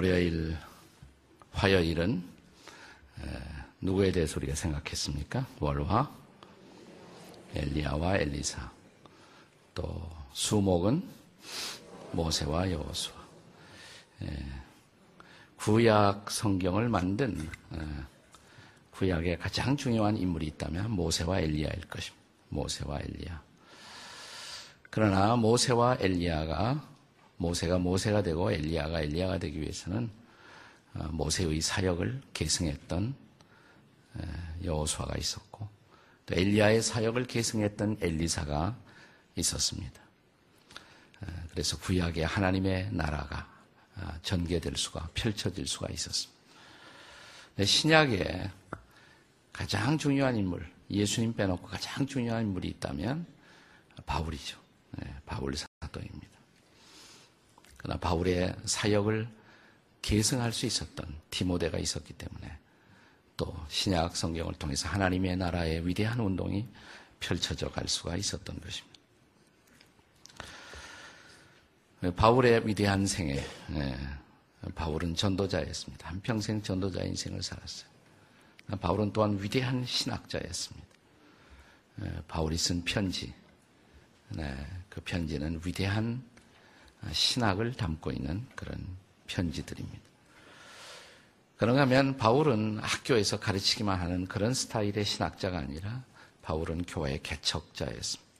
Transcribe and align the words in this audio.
월요일, 0.00 0.56
화요일은 1.52 2.24
누구에 3.82 4.10
대해서 4.12 4.38
우리가 4.38 4.54
생각했습니까? 4.54 5.46
월화, 5.58 6.10
엘리야와 7.54 8.16
엘리사. 8.16 8.72
또 9.74 10.10
수목은 10.32 11.06
모세와 12.12 12.70
여호수아. 12.70 13.14
구약 15.58 16.30
성경을 16.30 16.88
만든 16.88 17.50
구약의 18.92 19.38
가장 19.38 19.76
중요한 19.76 20.16
인물이 20.16 20.46
있다면 20.46 20.92
모세와 20.92 21.40
엘리야일 21.40 21.78
것입니다. 21.88 22.24
모세와 22.48 23.00
엘리야. 23.00 23.42
그러나 24.88 25.36
모세와 25.36 25.98
엘리야가 26.00 26.88
모세가 27.40 27.78
모세가 27.78 28.22
되고 28.22 28.52
엘리야가 28.52 29.00
엘리야가 29.00 29.38
되기 29.38 29.60
위해서는 29.60 30.10
어, 30.94 31.08
모세의 31.10 31.60
사역을 31.60 32.20
계승했던 32.34 33.14
여호수아가 34.64 35.16
있었고 35.16 35.66
또 36.26 36.34
엘리야의 36.34 36.82
사역을 36.82 37.26
계승했던 37.26 37.98
엘리사가 38.00 38.76
있었습니다. 39.36 40.00
그래서 41.50 41.78
구약의 41.78 42.26
하나님의 42.26 42.90
나라가 42.92 43.48
아, 43.94 44.18
전개될 44.22 44.76
수가 44.76 45.08
펼쳐질 45.14 45.66
수가 45.66 45.88
있었습니다. 45.92 46.40
신약에 47.64 48.50
가장 49.52 49.96
중요한 49.96 50.36
인물, 50.36 50.68
예수님 50.90 51.34
빼놓고 51.34 51.66
가장 51.66 52.06
중요한 52.06 52.46
인물이 52.46 52.68
있다면 52.68 53.26
바울이죠. 54.06 54.58
네, 54.92 55.14
바울 55.26 55.54
사도입니다. 55.56 56.29
그러나 57.82 57.98
바울의 57.98 58.54
사역을 58.66 59.26
계승할 60.02 60.52
수 60.52 60.66
있었던 60.66 61.06
디모데가 61.30 61.78
있었기 61.78 62.12
때문에 62.12 62.58
또 63.38 63.56
신약 63.68 64.16
성경을 64.16 64.52
통해서 64.54 64.86
하나님의 64.90 65.38
나라의 65.38 65.86
위대한 65.86 66.20
운동이 66.20 66.68
펼쳐져 67.20 67.70
갈 67.70 67.88
수가 67.88 68.16
있었던 68.16 68.60
것입니다. 68.60 69.00
바울의 72.16 72.66
위대한 72.66 73.06
생애, 73.06 73.42
네, 73.68 73.96
바울은 74.74 75.14
전도자였습니다. 75.14 76.08
한평생 76.08 76.62
전도자 76.62 77.02
인생을 77.02 77.42
살았어요. 77.42 77.88
바울은 78.80 79.14
또한 79.14 79.42
위대한 79.42 79.86
신학자였습니다. 79.86 80.86
네, 81.96 82.22
바울이 82.28 82.58
쓴 82.58 82.84
편지, 82.84 83.32
네, 84.28 84.54
그 84.90 85.00
편지는 85.00 85.60
위대한 85.64 86.22
신학을 87.12 87.74
담고 87.74 88.12
있는 88.12 88.46
그런 88.54 88.84
편지들입니다. 89.26 90.00
그런가 91.56 91.82
하면 91.82 92.16
바울은 92.16 92.78
학교에서 92.78 93.38
가르치기만 93.38 94.00
하는 94.00 94.26
그런 94.26 94.54
스타일의 94.54 95.04
신학자가 95.04 95.58
아니라 95.58 96.02
바울은 96.42 96.84
교회 96.86 97.18
개척자였습니다. 97.22 98.30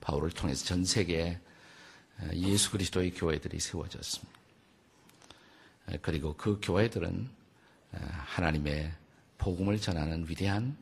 바울을 0.00 0.30
통해서 0.30 0.64
전 0.64 0.84
세계에 0.84 1.38
예수 2.34 2.70
그리스도의 2.72 3.12
교회들이 3.12 3.60
세워졌습니다. 3.60 4.32
그리고 6.02 6.34
그 6.36 6.60
교회들은 6.62 7.28
하나님의 7.92 8.92
복음을 9.38 9.80
전하는 9.80 10.28
위대한 10.28 10.76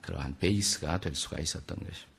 그러한 0.00 0.38
베이스가 0.38 1.00
될 1.00 1.14
수가 1.14 1.40
있었던 1.40 1.76
것입니다. 1.78 2.10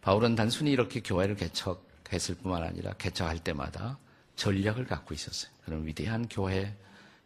바울은 0.00 0.34
단순히 0.34 0.72
이렇게 0.72 1.00
교회를 1.00 1.36
개척 1.36 1.86
했을 2.12 2.34
뿐만 2.36 2.62
아니라 2.62 2.92
개척할 2.94 3.38
때마다 3.38 3.98
전략을 4.36 4.86
갖고 4.86 5.14
있었어요. 5.14 5.50
그런 5.64 5.86
위대한 5.86 6.28
교회 6.28 6.74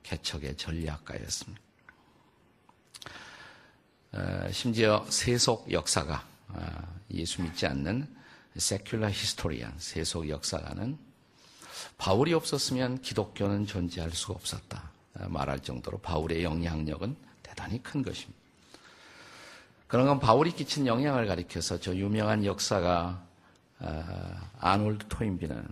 개척의 0.02 0.56
전략가였습니다. 0.56 1.60
어, 4.12 4.48
심지어 4.50 5.04
세속 5.08 5.70
역사가 5.70 6.26
어, 6.48 7.00
예수 7.12 7.42
믿지 7.42 7.66
않는 7.66 8.06
secular 8.56 9.10
historian 9.10 9.74
세속 9.78 10.28
역사가는 10.28 10.96
바울이 11.98 12.32
없었으면 12.32 13.02
기독교는 13.02 13.66
존재할 13.66 14.10
수가 14.12 14.34
없었다 14.34 14.90
어, 15.14 15.28
말할 15.28 15.60
정도로 15.60 15.98
바울의 15.98 16.44
영향력은 16.44 17.16
대단히 17.42 17.82
큰 17.82 18.02
것입니다. 18.02 18.40
그런 19.86 20.06
건 20.06 20.18
바울이 20.18 20.52
끼친 20.52 20.86
영향을 20.86 21.26
가리켜서 21.26 21.78
저 21.78 21.94
유명한 21.94 22.44
역사가 22.44 23.25
아놀드 24.58 25.06
토인비는 25.08 25.66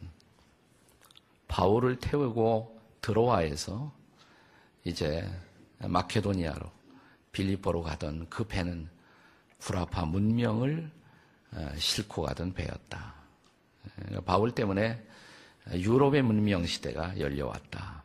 바울을 1.48 1.96
태우고 1.96 2.80
들어와에서 3.00 3.92
이제 4.84 5.28
마케도니아로 5.78 6.70
빌리보로 7.32 7.82
가던 7.82 8.28
그 8.28 8.44
배는 8.44 8.88
구라파 9.58 10.04
문명을 10.04 10.90
어, 11.52 11.72
싣고 11.76 12.22
가던 12.22 12.52
배였다. 12.52 13.14
바울 14.24 14.50
때문에 14.52 15.02
유럽의 15.72 16.22
문명 16.22 16.66
시대가 16.66 17.18
열려왔다. 17.18 18.02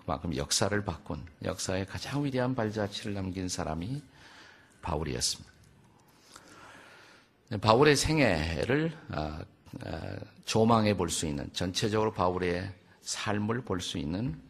그만큼 0.00 0.36
역사를 0.36 0.84
바꾼 0.84 1.24
역사의 1.42 1.86
가장 1.86 2.24
위대한 2.24 2.54
발자취를 2.54 3.14
남긴 3.14 3.48
사람이 3.48 4.02
바울이었습니다. 4.82 5.50
바울의 7.58 7.96
생애를 7.96 8.92
어, 9.10 9.38
어, 9.84 10.00
조망해 10.44 10.96
볼 10.96 11.10
수 11.10 11.26
있는 11.26 11.48
전체적으로 11.52 12.12
바울의 12.12 12.72
삶을 13.02 13.62
볼 13.62 13.80
수 13.80 13.98
있는 13.98 14.40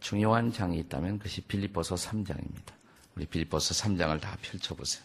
중요한 0.00 0.52
장이 0.52 0.78
있다면 0.80 1.18
그것이 1.18 1.42
빌립보서 1.42 1.94
3장입니다. 1.94 2.72
우리 3.16 3.26
빌립보서 3.26 3.74
3장을 3.74 4.20
다 4.20 4.36
펼쳐보세요. 4.42 5.04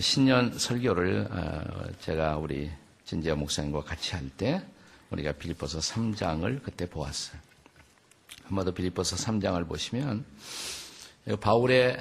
신년 0.00 0.56
설교를 0.58 1.28
어, 1.30 1.92
제가 2.00 2.36
우리 2.38 2.70
진지아 3.04 3.34
목사님과 3.36 3.82
같이 3.82 4.14
할 4.14 4.28
때 4.36 4.62
우리가 5.10 5.32
빌립보서 5.32 5.78
3장을 5.78 6.62
그때 6.62 6.86
보았어요. 6.88 7.40
한번더 8.44 8.72
빌립보서 8.72 9.16
3장을 9.16 9.66
보시면 9.68 10.24
바울의 11.40 11.98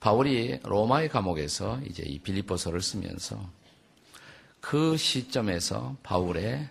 바울이 0.00 0.60
로마의 0.62 1.08
감옥에서 1.08 1.80
이제 1.84 2.02
이 2.04 2.18
빌립보서를 2.20 2.80
쓰면서 2.80 3.50
그 4.60 4.96
시점에서 4.96 5.96
바울의 6.02 6.68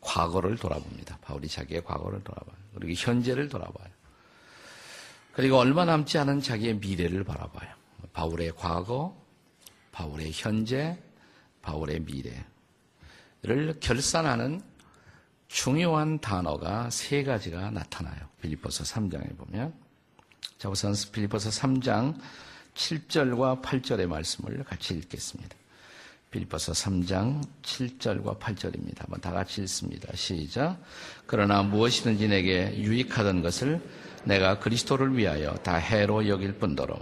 과거를 0.00 0.56
돌아봅니다. 0.56 1.18
바울이 1.18 1.48
자기의 1.48 1.84
과거를 1.84 2.24
돌아봐요. 2.24 2.56
그리고 2.74 2.92
현재를 2.92 3.48
돌아봐요. 3.48 3.88
그리고 5.32 5.56
얼마 5.58 5.84
남지 5.84 6.18
않은 6.18 6.40
자기의 6.40 6.76
미래를 6.76 7.24
바라봐요. 7.24 7.70
바울의 8.12 8.52
과거, 8.56 9.16
바울의 9.92 10.30
현재, 10.32 10.98
바울의 11.62 12.00
미래를 12.00 13.80
결산하는 13.80 14.60
중요한 15.48 16.18
단어가 16.18 16.90
세 16.90 17.22
가지가 17.22 17.70
나타나요. 17.70 18.28
빌리포서 18.40 18.84
3장에 18.84 19.36
보면. 19.36 19.74
자, 20.58 20.68
우선 20.68 20.94
빌리포서 21.12 21.50
3장 21.50 22.18
7절과 22.74 23.62
8절의 23.62 24.06
말씀을 24.06 24.64
같이 24.64 24.94
읽겠습니다. 24.94 25.56
빌리포서 26.30 26.72
3장 26.72 27.42
7절과 27.62 28.38
8절입니다. 28.38 29.00
한번 29.00 29.20
다 29.20 29.32
같이 29.32 29.60
읽습니다. 29.62 30.14
시작. 30.16 30.78
그러나 31.26 31.62
무엇이든지 31.62 32.28
내게 32.28 32.74
유익하던 32.78 33.42
것을 33.42 33.80
내가 34.24 34.58
그리스도를 34.58 35.16
위하여 35.16 35.52
다 35.56 35.76
해로 35.76 36.26
여길 36.28 36.54
뿐더러 36.54 36.98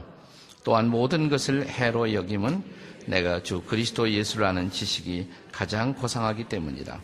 또한 0.64 0.88
모든 0.88 1.28
것을 1.28 1.66
해로 1.68 2.12
여김은 2.12 2.62
내가 3.06 3.42
주 3.42 3.62
그리스도 3.62 4.10
예수를 4.10 4.46
아는 4.46 4.70
지식이 4.70 5.30
가장 5.52 5.94
고상하기 5.94 6.44
때문이다. 6.44 7.00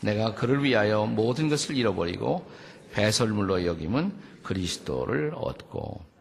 내가 0.00 0.34
그를 0.34 0.62
위하여 0.62 1.04
모든 1.06 1.48
것을 1.48 1.76
잃어버리고 1.76 2.48
배설물로 2.92 3.66
여김은 3.66 4.12
그리스도를 4.42 5.32
얻고 5.34 6.15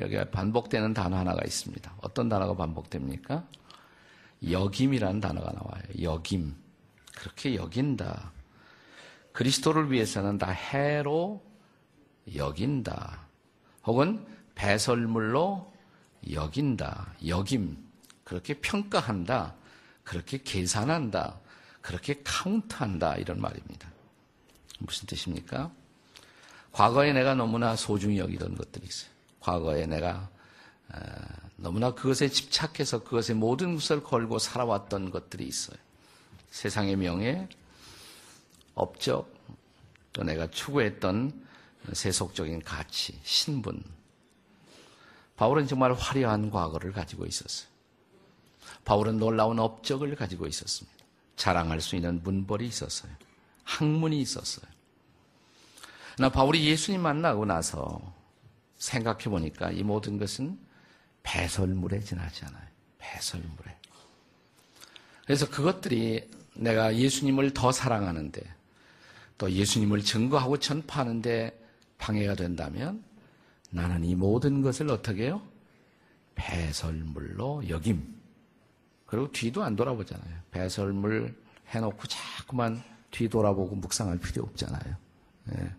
여기에 0.00 0.30
반복되는 0.30 0.94
단어 0.94 1.16
하나가 1.16 1.40
있습니다. 1.44 1.94
어떤 2.02 2.28
단어가 2.28 2.54
반복됩니까? 2.54 3.46
여김이라는 4.48 5.20
단어가 5.20 5.52
나와요. 5.52 5.82
여김. 6.02 6.54
그렇게 7.14 7.56
여긴다. 7.56 8.32
그리스도를 9.32 9.90
위해서는 9.90 10.38
다 10.38 10.50
해로 10.50 11.44
여긴다. 12.34 13.26
혹은 13.84 14.24
배설물로 14.54 15.72
여긴다. 16.30 17.14
여김. 17.26 17.76
그렇게 18.24 18.54
평가한다. 18.54 19.54
그렇게 20.04 20.38
계산한다. 20.42 21.40
그렇게 21.80 22.20
카운트한다. 22.24 23.16
이런 23.16 23.40
말입니다. 23.40 23.90
무슨 24.78 25.06
뜻입니까? 25.06 25.72
과거에 26.72 27.12
내가 27.12 27.34
너무나 27.34 27.74
소중히 27.76 28.18
여기던 28.18 28.56
것들이 28.56 28.86
있어요. 28.86 29.17
과거에 29.48 29.86
내가 29.86 30.28
너무나 31.56 31.94
그것에 31.94 32.28
집착해서 32.28 33.02
그것에 33.02 33.32
모든 33.32 33.74
것을 33.74 34.02
걸고 34.02 34.38
살아왔던 34.38 35.10
것들이 35.10 35.46
있어요. 35.46 35.78
세상의 36.50 36.96
명예, 36.96 37.48
업적, 38.74 39.34
또 40.12 40.22
내가 40.22 40.50
추구했던 40.50 41.46
세속적인 41.92 42.62
가치, 42.62 43.18
신분. 43.22 43.82
바울은 45.36 45.66
정말 45.66 45.94
화려한 45.94 46.50
과거를 46.50 46.92
가지고 46.92 47.24
있었어요. 47.24 47.68
바울은 48.84 49.18
놀라운 49.18 49.58
업적을 49.58 50.14
가지고 50.14 50.46
있었습니다. 50.46 50.98
자랑할 51.36 51.80
수 51.80 51.96
있는 51.96 52.22
문벌이 52.22 52.66
있었어요. 52.66 53.12
학문이 53.64 54.20
있었어요. 54.20 54.66
나 56.18 56.28
바울이 56.28 56.66
예수님 56.66 57.00
만나고 57.00 57.46
나서 57.46 58.17
생각해 58.78 59.24
보니까 59.24 59.70
이 59.70 59.82
모든 59.82 60.18
것은 60.18 60.58
배설물에 61.22 62.00
지나지 62.00 62.44
않아요. 62.46 62.66
배설물에. 62.98 63.76
그래서 65.24 65.48
그것들이 65.48 66.30
내가 66.54 66.96
예수님을 66.96 67.52
더 67.52 67.70
사랑하는데 67.70 68.40
또 69.36 69.50
예수님을 69.50 70.02
증거하고 70.02 70.58
전파하는데 70.58 71.66
방해가 71.98 72.34
된다면 72.34 73.04
나는 73.70 74.04
이 74.04 74.14
모든 74.14 74.62
것을 74.62 74.90
어떻게 74.90 75.24
해요? 75.24 75.42
배설물로 76.34 77.68
여김. 77.68 78.16
그리고 79.06 79.30
뒤도 79.30 79.62
안 79.62 79.76
돌아보잖아요. 79.76 80.38
배설물 80.50 81.34
해놓고 81.68 82.06
자꾸만 82.06 82.82
뒤돌아보고 83.10 83.76
묵상할 83.76 84.18
필요 84.18 84.44
없잖아요. 84.44 84.96
네. 85.44 85.74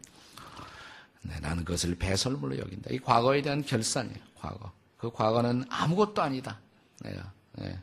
네, 1.22 1.40
나는 1.40 1.66
그것을 1.66 1.96
배설물로 1.96 2.58
여긴다. 2.58 2.92
이 2.92 3.00
과거에 3.00 3.42
대한 3.42 3.64
결산이에요. 3.64 4.18
과거. 4.38 4.72
그 4.98 5.12
과거는 5.12 5.66
아무것도 5.70 6.22
아니다. 6.22 6.60
내가. 7.02 7.32
네. 7.54 7.78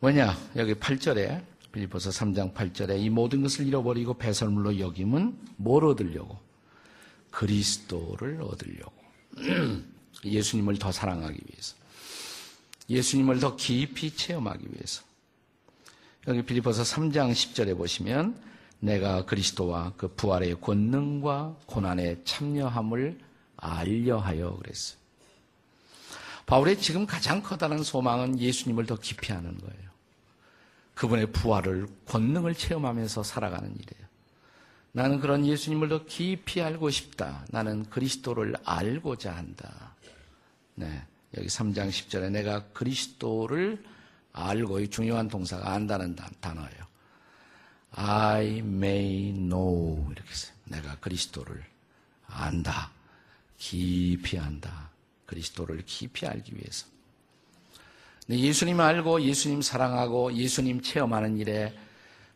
뭐냐? 0.00 0.36
여기 0.56 0.74
8절에 0.74 1.42
빌리포서 1.72 2.10
3장 2.10 2.54
8절에 2.54 3.00
이 3.00 3.10
모든 3.10 3.42
것을 3.42 3.66
잃어버리고 3.66 4.14
배설물로 4.14 4.78
여김은 4.78 5.38
뭘 5.56 5.84
얻으려고? 5.84 6.38
그리스도를 7.30 8.40
얻으려고. 8.42 8.94
예수님을 10.24 10.78
더 10.78 10.90
사랑하기 10.90 11.38
위해서. 11.50 11.76
예수님을 12.88 13.40
더 13.40 13.56
깊이 13.56 14.14
체험하기 14.14 14.68
위해서. 14.72 15.02
여기 16.28 16.42
빌리포서 16.42 16.82
3장 16.82 17.32
10절에 17.32 17.76
보시면 17.76 18.40
내가 18.80 19.24
그리스도와 19.24 19.92
그 19.96 20.08
부활의 20.08 20.60
권능과 20.60 21.56
고난에 21.66 22.22
참여함을 22.24 23.18
알려하여 23.56 24.56
그랬어요. 24.56 24.98
바울의 26.46 26.78
지금 26.80 27.06
가장 27.06 27.42
커다란 27.42 27.82
소망은 27.82 28.38
예수님을 28.38 28.86
더 28.86 28.96
깊이 28.96 29.32
하는 29.32 29.58
거예요. 29.58 29.86
그분의 30.94 31.32
부활을 31.32 31.86
권능을 32.06 32.54
체험하면서 32.54 33.22
살아가는 33.22 33.68
일이에요. 33.68 34.06
나는 34.92 35.20
그런 35.20 35.44
예수님을 35.44 35.88
더 35.88 36.04
깊이 36.06 36.62
알고 36.62 36.88
싶다. 36.90 37.44
나는 37.50 37.84
그리스도를 37.90 38.54
알고자 38.64 39.36
한다. 39.36 39.94
네. 40.74 41.02
여기 41.36 41.48
3장 41.48 41.90
10절에 41.90 42.30
내가 42.30 42.64
그리스도를 42.68 43.82
알고 44.32 44.80
이 44.80 44.88
중요한 44.88 45.28
동사가 45.28 45.72
안다는 45.72 46.16
단어예요. 46.40 46.85
I 47.98 48.58
may 48.58 49.32
know 49.32 50.10
이렇게 50.12 50.34
써요. 50.34 50.52
내가 50.64 50.96
그리스도를 50.96 51.64
안다. 52.26 52.90
깊이 53.56 54.38
안다. 54.38 54.90
그리스도를 55.24 55.82
깊이 55.86 56.26
알기 56.26 56.54
위해서. 56.54 56.86
예수님 58.28 58.80
알고 58.80 59.22
예수님 59.22 59.62
사랑하고 59.62 60.34
예수님 60.34 60.82
체험하는 60.82 61.38
일에 61.38 61.74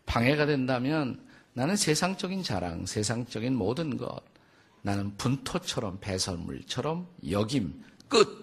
방해가 0.07 0.47
된다면 0.47 1.23
나는 1.53 1.77
세상적인 1.77 2.43
자랑, 2.43 2.87
세상적인 2.87 3.55
모든 3.55 3.97
것, 3.97 4.23
나는 4.83 5.15
분토처럼 5.19 5.99
배설물처럼 6.01 7.07
여김, 7.31 7.85
끝. 8.09 8.41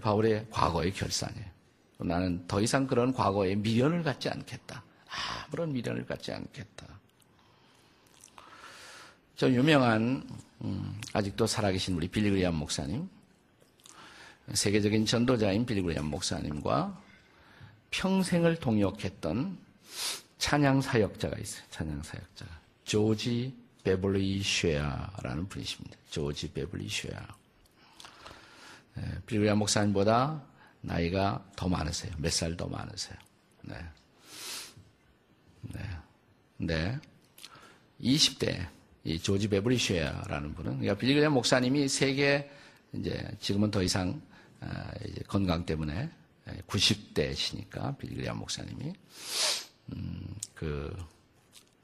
바울의 0.00 0.46
과거의 0.50 0.92
결산이에요. 0.92 1.46
나는 1.98 2.46
더 2.46 2.60
이상 2.60 2.86
그런 2.86 3.12
과거에 3.12 3.56
미련을 3.56 4.02
갖지 4.02 4.28
않겠다. 4.28 4.84
아무런 5.10 5.72
미련을 5.72 6.06
갖지 6.06 6.32
않겠다. 6.32 6.86
저 9.36 9.48
유명한 9.50 10.26
음, 10.62 11.00
아직도 11.12 11.46
살아계신 11.46 11.94
우리 11.94 12.08
빌리 12.08 12.24
그래함 12.24 12.54
목사님, 12.54 13.08
세계적인 14.52 15.06
전도자인 15.06 15.64
빌리 15.66 15.80
그래함 15.80 16.06
목사님과 16.06 17.00
평생을 17.90 18.56
동역했던 18.56 19.58
찬양 20.38 20.80
사역자가 20.82 21.38
있어요. 21.38 21.64
찬양 21.70 22.02
사역자 22.02 22.46
조지 22.84 23.54
베블리 23.84 24.42
쉐아라는 24.42 25.48
분이십니다. 25.48 25.96
조지 26.10 26.52
베블리 26.52 26.88
쉐아. 26.88 27.26
빌리 29.26 29.37
그래함 29.37 29.58
목사님보다 29.58 30.42
나이가 30.80 31.44
더 31.54 31.68
많으세요. 31.68 32.12
몇 32.18 32.30
살 32.32 32.56
더 32.56 32.66
많으세요. 32.66 33.16
네. 33.62 33.76
네. 35.62 35.80
네. 36.58 36.98
20대 38.00 38.68
이 39.04 39.18
조지 39.18 39.48
베브리쉐아라는 39.48 40.54
분은 40.54 40.72
그러니까 40.78 40.94
빌리그레 40.96 41.28
목사님이 41.28 41.88
세계 41.88 42.50
이제 42.92 43.28
지금은 43.40 43.70
더 43.70 43.82
이상 43.82 44.20
아, 44.60 44.90
이제 45.06 45.22
건강 45.26 45.64
때문에 45.64 46.10
90대시니까 46.66 47.96
빌리그레 47.98 48.30
목사님이 48.32 48.92
음, 49.94 50.34
그 50.54 50.94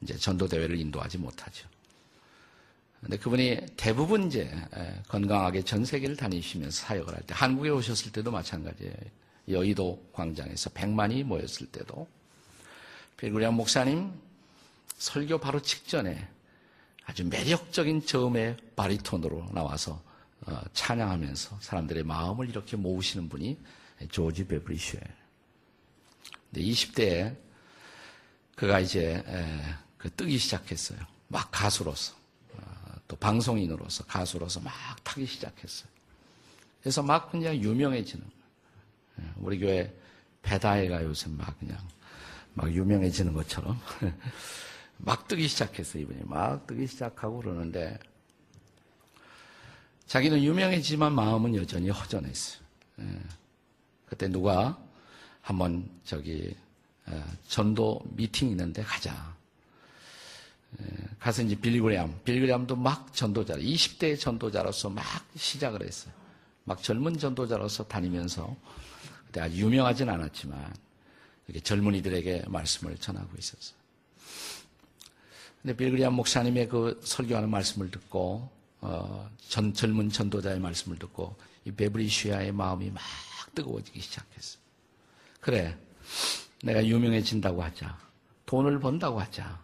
이제 0.01 0.15
전도 0.15 0.47
대회를 0.47 0.79
인도하지 0.79 1.17
못하죠. 1.17 1.67
근데 3.01 3.17
그분이 3.17 3.59
대부분 3.77 4.27
이제 4.27 4.49
건강하게 5.07 5.63
전 5.63 5.85
세계를 5.85 6.15
다니시면서 6.15 6.85
사역을 6.85 7.13
할 7.13 7.21
때 7.27 7.33
한국에 7.35 7.69
오셨을 7.69 8.11
때도 8.11 8.31
마찬가지예요. 8.31 8.93
여의도 9.47 10.09
광장에서 10.11 10.71
100만이 10.71 11.23
모였을 11.23 11.67
때도 11.67 12.07
빌구리안 13.17 13.53
목사님 13.53 14.11
설교 14.97 15.39
바로 15.39 15.61
직전에 15.61 16.27
아주 17.05 17.25
매력적인 17.25 18.05
저음의 18.05 18.57
바리톤으로 18.75 19.49
나와서 19.53 20.01
어, 20.41 20.61
찬양하면서 20.73 21.59
사람들의 21.61 22.03
마음을 22.03 22.49
이렇게 22.49 22.75
모으시는 22.75 23.29
분이 23.29 23.57
조지 24.11 24.45
베브리슈예요. 24.47 25.05
근데 26.51 26.61
20대에 26.61 27.35
그가 28.55 28.79
이제 28.79 29.23
그 29.97 30.09
뜨기 30.11 30.37
시작했어요. 30.37 30.99
막 31.27 31.49
가수로서 31.51 32.15
어, 32.53 32.61
또 33.07 33.15
방송인으로서 33.15 34.05
가수로서 34.05 34.59
막 34.61 34.73
타기 35.03 35.25
시작했어요. 35.25 35.89
그래서 36.81 37.01
막 37.01 37.31
그냥 37.31 37.55
유명해지는 37.55 38.23
거예요. 38.23 38.35
예, 39.21 39.33
우리 39.37 39.59
교회 39.59 39.93
배다해가 40.43 41.03
요새 41.03 41.29
막 41.29 41.57
그냥 41.59 41.77
막 42.55 42.71
유명해지는 42.71 43.33
것처럼 43.33 43.79
막 44.97 45.27
뜨기 45.27 45.47
시작했어요, 45.47 46.03
이분이. 46.03 46.21
막 46.25 46.65
뜨기 46.65 46.87
시작하고 46.87 47.39
그러는데 47.39 47.99
자기는 50.07 50.41
유명해지만 50.41 51.13
마음은 51.13 51.55
여전히 51.55 51.89
허전했어요. 51.89 52.63
예. 53.01 53.19
그때 54.05 54.27
누가 54.27 54.79
한번 55.41 55.89
저기 56.03 56.55
어, 57.07 57.23
전도 57.47 58.01
미팅 58.15 58.49
있는데 58.49 58.83
가자. 58.83 59.35
예. 60.81 60.85
가서 61.19 61.41
이제 61.41 61.55
빌리그램, 61.55 62.13
빌리그램도 62.23 62.75
막 62.75 63.13
전도자, 63.13 63.55
20대 63.55 64.17
전도자로서 64.17 64.89
막 64.89 65.03
시작을 65.35 65.83
했어요. 65.83 66.13
막 66.63 66.81
젊은 66.81 67.17
전도자로서 67.17 67.85
다니면서 67.87 68.55
그때 69.27 69.41
아주 69.41 69.57
유명하진 69.57 70.09
않았지만 70.09 70.73
이렇게 71.47 71.63
젊은이들에게 71.63 72.45
말씀을 72.47 72.97
전하고 72.97 73.29
있었어요. 73.37 73.77
근데 75.61 75.75
빌그리안 75.75 76.13
목사님의 76.13 76.69
그 76.69 77.01
설교하는 77.03 77.49
말씀을 77.49 77.89
듣고 77.91 78.49
어, 78.81 79.29
전, 79.47 79.73
젊은 79.73 80.09
전도자의 80.09 80.59
말씀을 80.59 80.99
듣고 80.99 81.35
이 81.65 81.71
베브리시아의 81.71 82.51
마음이 82.51 82.91
막 82.91 83.01
뜨거워지기 83.55 83.99
시작했어요. 83.99 84.61
그래, 85.39 85.77
내가 86.63 86.85
유명해진다고 86.85 87.63
하자. 87.63 87.97
돈을 88.45 88.79
번다고 88.79 89.19
하자. 89.19 89.63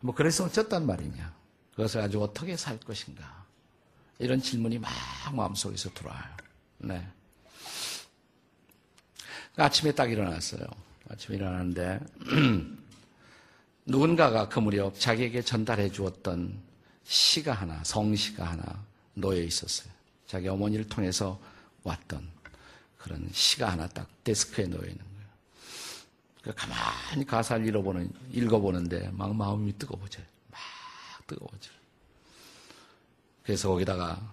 뭐 0.00 0.14
그래서 0.14 0.44
어쨌단 0.44 0.86
말이냐. 0.86 1.34
그것을 1.72 2.00
아주 2.00 2.22
어떻게 2.22 2.56
살 2.56 2.78
것인가. 2.80 3.44
이런 4.18 4.40
질문이 4.40 4.78
막 4.78 4.90
마음속에서 5.34 5.90
들어와요. 5.92 6.36
네. 6.78 7.06
아침에 9.56 9.92
딱 9.92 10.10
일어났어요. 10.10 10.66
아침에 11.10 11.36
일어났는데 11.36 12.00
누군가가 13.84 14.48
그 14.48 14.60
무렵 14.60 14.98
자기에게 14.98 15.42
전달해 15.42 15.90
주었던 15.90 16.58
시가 17.04 17.52
하나, 17.52 17.82
성시가 17.84 18.44
하나 18.44 18.84
놓여 19.14 19.42
있었어요. 19.42 19.92
자기 20.26 20.48
어머니를 20.48 20.88
통해서 20.88 21.38
왔던 21.82 22.26
그런 22.96 23.28
시가 23.32 23.72
하나 23.72 23.88
딱 23.88 24.08
데스크에 24.24 24.66
놓여 24.66 24.80
있는 24.80 24.98
거예요. 26.44 26.54
가만히 26.54 27.26
가사를 27.26 27.66
읽어보는, 27.66 28.10
읽어보는데 28.32 29.10
막 29.12 29.34
마음이 29.34 29.76
뜨거워져요. 29.78 30.24
막 30.50 30.60
뜨거워져요. 31.26 31.74
그래서 33.42 33.68
거기다가 33.68 34.32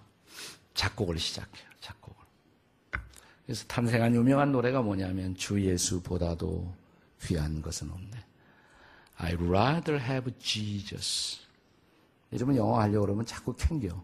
작곡을 0.74 1.18
시작해요. 1.18 1.68
작곡을. 1.80 2.19
그래서 3.50 3.64
탄생한 3.66 4.14
유명한 4.14 4.52
노래가 4.52 4.80
뭐냐면 4.80 5.34
주 5.34 5.60
예수보다도 5.60 6.72
귀한 7.24 7.60
것은 7.60 7.90
없네. 7.90 8.24
I'd 9.18 9.44
rather 9.44 10.00
have 10.00 10.32
Jesus. 10.38 11.40
이러면 12.30 12.54
영어 12.54 12.78
하려고 12.78 13.06
그러면 13.06 13.26
자꾸 13.26 13.52
캥겨. 13.56 14.00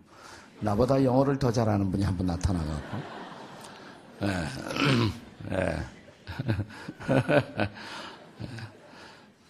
나보다 0.59 1.05
영어를 1.05 1.38
더 1.38 1.53
잘하는 1.53 1.93
분이 1.93 2.03
한 2.03 2.17
분 2.17 2.26
나타나갖고. 2.26 2.99
예. 4.23 4.47
예. 5.55 5.79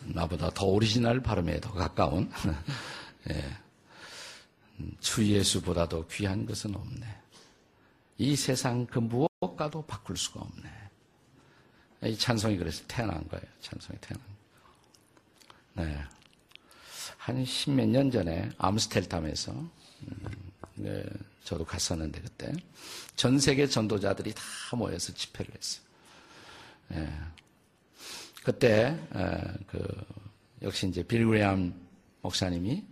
나보다 0.01 0.51
더 0.51 0.67
오리지널 0.67 1.23
발음에 1.23 1.59
더 1.61 1.73
가까운. 1.73 2.31
예. 3.31 3.43
주 5.01 5.27
예수보다도 5.27 6.07
귀한 6.09 6.45
것은 6.45 6.77
없네. 6.77 7.07
이 8.19 8.35
세상 8.35 8.87
그 8.87 8.99
무엇과도 8.99 9.83
바꿀 9.83 10.17
수가 10.17 10.41
없네. 10.41 12.11
이 12.11 12.17
찬송이 12.17 12.57
그래서 12.57 12.85
태어난 12.87 13.27
거예요. 13.29 13.45
찬송이 13.61 13.99
태어난 14.01 14.25
거예요. 15.75 15.91
네. 15.91 16.05
한 17.19 17.45
십몇 17.45 17.89
년 17.89 18.11
전에 18.11 18.49
암스텔탐에서 18.59 19.53
음, 19.53 19.71
네, 20.77 21.05
저도 21.45 21.65
갔었는데 21.65 22.21
그때 22.21 22.53
전 23.17 23.39
세계 23.39 23.67
전도자들이 23.67 24.35
다 24.35 24.43
모여서 24.77 25.13
집회를 25.13 25.55
했어요. 25.55 25.85
네. 26.89 27.13
그때 28.45 28.97
에, 29.15 29.43
그 29.67 30.07
역시 30.63 30.89
이제 30.89 31.03
빌그레암 31.03 31.75
목사님이 32.23 32.85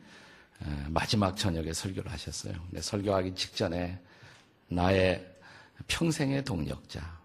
마지막 0.89 1.37
저녁에 1.37 1.73
설교를 1.73 2.11
하셨어요. 2.11 2.55
근데 2.71 2.81
설교하기 2.81 3.35
직전에 3.35 3.99
나의 4.75 5.25
평생의 5.87 6.45
동력자, 6.45 7.21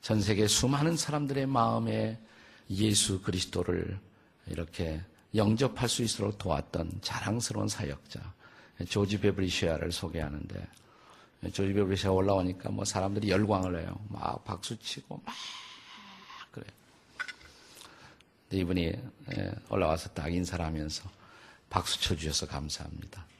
전 0.00 0.20
세계 0.20 0.46
수많은 0.46 0.96
사람들의 0.96 1.46
마음에 1.46 2.20
예수 2.70 3.20
그리스도를 3.22 3.98
이렇게 4.46 5.00
영접할 5.34 5.88
수 5.88 6.02
있도록 6.02 6.38
도왔던 6.38 7.00
자랑스러운 7.02 7.68
사역자, 7.68 8.20
조지 8.88 9.20
베브리시아를 9.20 9.92
소개하는데, 9.92 10.68
조지 11.52 11.72
베브리시아 11.72 12.10
올라오니까 12.10 12.70
뭐 12.70 12.84
사람들이 12.84 13.30
열광을 13.30 13.80
해요. 13.80 13.98
막 14.08 14.44
박수치고 14.44 15.22
막 15.24 15.34
그래요. 16.52 16.70
이분이 18.50 18.92
올라와서 19.68 20.10
딱 20.10 20.32
인사를 20.32 20.64
하면서 20.64 21.08
박수 21.70 22.00
쳐주셔서 22.00 22.46
감사합니다. 22.46 23.31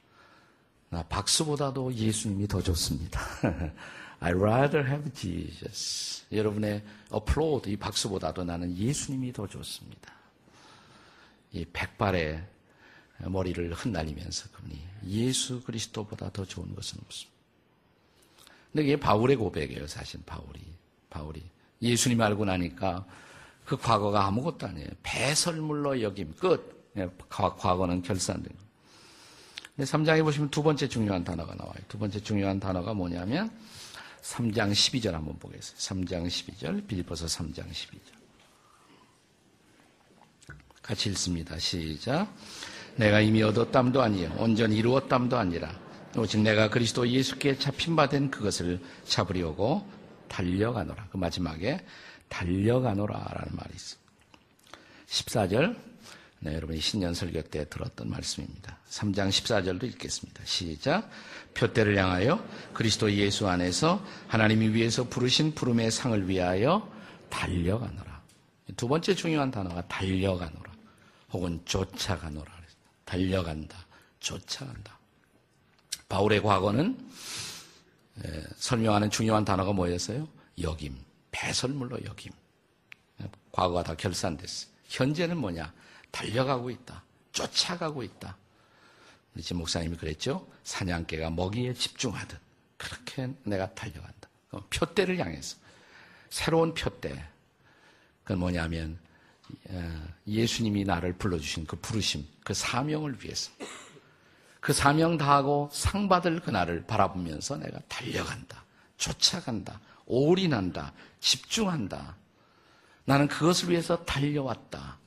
나 0.92 1.02
박수보다도 1.04 1.94
예수님이 1.94 2.46
더 2.46 2.60
좋습니다. 2.60 3.18
I'd 4.20 4.38
rather 4.38 4.86
have 4.86 5.10
Jesus. 5.14 6.22
여러분의 6.30 6.82
applaud, 7.12 7.70
이 7.70 7.76
박수보다도 7.78 8.44
나는 8.44 8.76
예수님이 8.76 9.32
더 9.32 9.46
좋습니다. 9.46 10.12
이 11.52 11.64
백발의 11.72 12.46
머리를 13.20 13.72
흩날리면서 13.72 14.50
그분이 14.50 14.78
예수 15.06 15.62
그리스도보다 15.62 16.30
더 16.30 16.44
좋은 16.44 16.74
것은 16.74 16.98
없습니다. 17.06 17.32
근데 18.70 18.84
이게 18.84 18.96
바울의 18.96 19.36
고백이에요, 19.36 19.86
사실 19.86 20.20
바울이. 20.26 20.60
바울이. 21.08 21.42
예수님 21.80 22.20
알고 22.20 22.44
나니까 22.44 23.06
그 23.64 23.78
과거가 23.78 24.26
아무것도 24.26 24.66
아니에요. 24.66 24.88
배설물로 25.02 26.02
여김, 26.02 26.34
끝. 26.34 26.92
예, 26.98 27.08
과거는 27.30 28.02
결산된 28.02 28.52
거. 28.52 28.61
근데 29.76 29.90
3장에 29.90 30.22
보시면 30.22 30.50
두 30.50 30.62
번째 30.62 30.88
중요한 30.88 31.24
단어가 31.24 31.54
나와요. 31.54 31.74
두 31.88 31.98
번째 31.98 32.20
중요한 32.20 32.60
단어가 32.60 32.92
뭐냐면 32.92 33.50
3장 34.22 34.70
12절 34.72 35.12
한번 35.12 35.38
보겠습니다. 35.38 36.16
3장 36.16 36.26
12절, 36.26 36.86
빌리포서 36.86 37.26
3장 37.26 37.70
12절. 37.70 38.12
같이 40.82 41.08
읽습니다. 41.10 41.58
시작. 41.58 42.28
내가 42.96 43.20
이미 43.20 43.42
얻었담도 43.42 44.02
아니요 44.02 44.34
온전히 44.38 44.76
이루었담도 44.76 45.38
아니라 45.38 45.74
오직 46.16 46.40
내가 46.42 46.68
그리스도 46.68 47.08
예수께 47.08 47.56
잡힌 47.58 47.96
바 47.96 48.08
된 48.08 48.30
그것을 48.30 48.80
잡으려고 49.06 49.88
달려가노라. 50.28 51.08
그 51.10 51.16
마지막에 51.16 51.84
달려가노라라는 52.28 53.56
말이 53.56 53.70
있습니다. 53.74 54.12
14절 55.06 55.76
네, 56.44 56.54
여러분이 56.56 56.80
신년 56.80 57.14
설교 57.14 57.40
때 57.42 57.68
들었던 57.68 58.10
말씀입니다. 58.10 58.76
3장 58.90 59.28
14절도 59.28 59.84
읽겠습니다. 59.84 60.44
시작. 60.44 61.08
표대를 61.54 61.96
향하여 61.96 62.44
그리스도 62.74 63.12
예수 63.12 63.46
안에서 63.48 64.04
하나님이 64.26 64.70
위해서 64.70 65.04
부르신 65.08 65.54
부름의 65.54 65.92
상을 65.92 66.28
위하여 66.28 66.90
달려가노라. 67.30 68.22
두 68.76 68.88
번째 68.88 69.14
중요한 69.14 69.52
단어가 69.52 69.86
달려가노라. 69.86 70.72
혹은 71.30 71.60
쫓아가노라. 71.64 72.50
달려간다. 73.04 73.86
쫓아간다. 74.18 74.98
바울의 76.08 76.42
과거는 76.42 76.98
설명하는 78.56 79.10
중요한 79.10 79.44
단어가 79.44 79.72
뭐였어요? 79.72 80.26
여김. 80.60 80.96
배설물로 81.30 82.04
여김. 82.04 82.32
과거가 83.52 83.84
다 83.84 83.94
결산됐어요. 83.94 84.72
현재는 84.88 85.36
뭐냐? 85.36 85.72
달려가고 86.12 86.70
있다. 86.70 87.02
쫓아가고 87.32 88.02
있다. 88.04 88.36
지금 89.40 89.58
목사님이 89.58 89.96
그랬죠? 89.96 90.46
사냥개가 90.62 91.30
먹이에 91.30 91.74
집중하듯 91.74 92.38
그렇게 92.76 93.34
내가 93.44 93.74
달려간다. 93.74 94.28
표대를 94.70 95.18
향해서 95.18 95.56
새로운 96.30 96.74
표대. 96.74 97.24
그건 98.22 98.38
뭐냐면 98.38 98.98
어, 99.68 100.08
예수님이 100.26 100.84
나를 100.84 101.14
불러주신 101.14 101.66
그 101.66 101.76
부르심, 101.76 102.26
그 102.44 102.54
사명을 102.54 103.22
위해서 103.22 103.50
그 104.60 104.72
사명 104.72 105.18
다하고 105.18 105.70
상 105.72 106.08
받을 106.08 106.40
그날을 106.40 106.86
바라보면서 106.86 107.56
내가 107.56 107.80
달려간다, 107.88 108.64
쫓아간다, 108.96 109.80
올인한다, 110.06 110.92
집중한다. 111.20 112.16
나는 113.04 113.26
그것을 113.26 113.70
위해서 113.70 114.04
달려왔다. 114.04 114.98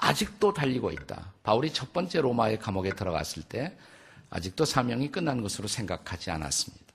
아직도 0.00 0.54
달리고 0.54 0.90
있다. 0.90 1.32
바울이 1.42 1.72
첫 1.72 1.92
번째 1.92 2.22
로마의 2.22 2.58
감옥에 2.58 2.90
들어갔을 2.90 3.42
때 3.42 3.76
아직도 4.30 4.64
사명이 4.64 5.10
끝난 5.10 5.42
것으로 5.42 5.68
생각하지 5.68 6.30
않았습니다. 6.30 6.86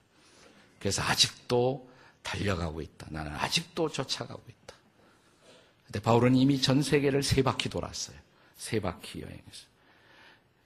그래서 0.80 1.02
아직도 1.02 1.88
달려가고 2.22 2.80
있다. 2.80 3.06
나는 3.10 3.32
아직도 3.32 3.90
쫓아가고 3.90 4.42
있다. 4.48 4.74
근데 5.86 6.00
바울은 6.00 6.34
이미 6.34 6.60
전 6.60 6.82
세계를 6.82 7.22
세 7.22 7.42
바퀴 7.42 7.68
돌았어요. 7.68 8.16
세 8.56 8.80
바퀴 8.80 9.20
여행했어요. 9.20 9.76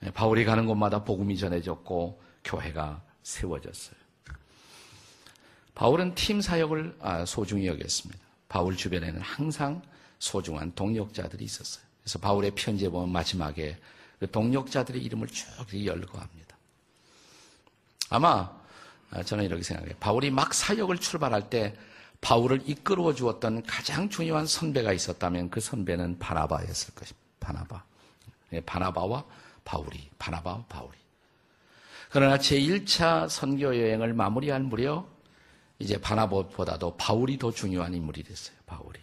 네, 0.00 0.10
바울이 0.10 0.46
가는 0.46 0.64
곳마다 0.66 1.04
복음이 1.04 1.36
전해졌고 1.36 2.22
교회가 2.44 3.02
세워졌어요. 3.22 4.00
바울은 5.74 6.14
팀 6.14 6.40
사역을 6.40 6.96
아, 7.00 7.26
소중히 7.26 7.66
여겼습니다. 7.66 8.22
바울 8.48 8.76
주변에는 8.76 9.20
항상 9.20 9.82
소중한 10.18 10.74
동력자들이 10.74 11.44
있었어요. 11.44 11.89
그래서 12.10 12.18
바울의 12.18 12.50
편지에 12.56 12.88
보면 12.88 13.10
마지막에 13.10 13.78
그 14.18 14.28
동력자들의 14.28 15.00
이름을 15.00 15.28
쭉 15.28 15.46
열거합니다. 15.72 16.56
아마 18.08 18.50
아, 19.12 19.22
저는 19.22 19.44
이렇게 19.44 19.62
생각해요. 19.62 19.94
바울이 20.00 20.32
막 20.32 20.52
사역을 20.52 20.98
출발할 20.98 21.50
때 21.50 21.76
바울을 22.20 22.62
이끌어 22.68 23.14
주었던 23.14 23.62
가장 23.62 24.08
중요한 24.08 24.44
선배가 24.44 24.92
있었다면 24.92 25.50
그 25.50 25.60
선배는 25.60 26.18
바나바였을 26.18 26.94
것입니다. 26.94 27.28
바나바. 27.38 27.84
예, 28.54 28.60
바나바와 28.60 29.24
바울이, 29.64 30.10
바나바와 30.18 30.64
바울이. 30.68 30.98
그러나 32.10 32.38
제1차 32.38 33.28
선교 33.28 33.66
여행을 33.66 34.14
마무리할 34.14 34.62
무렵 34.62 35.06
이제 35.78 35.96
바나바보다도 35.96 36.96
바울이 36.96 37.38
더 37.38 37.52
중요한 37.52 37.94
인물이 37.94 38.24
됐어요. 38.24 38.56
바울이. 38.66 38.98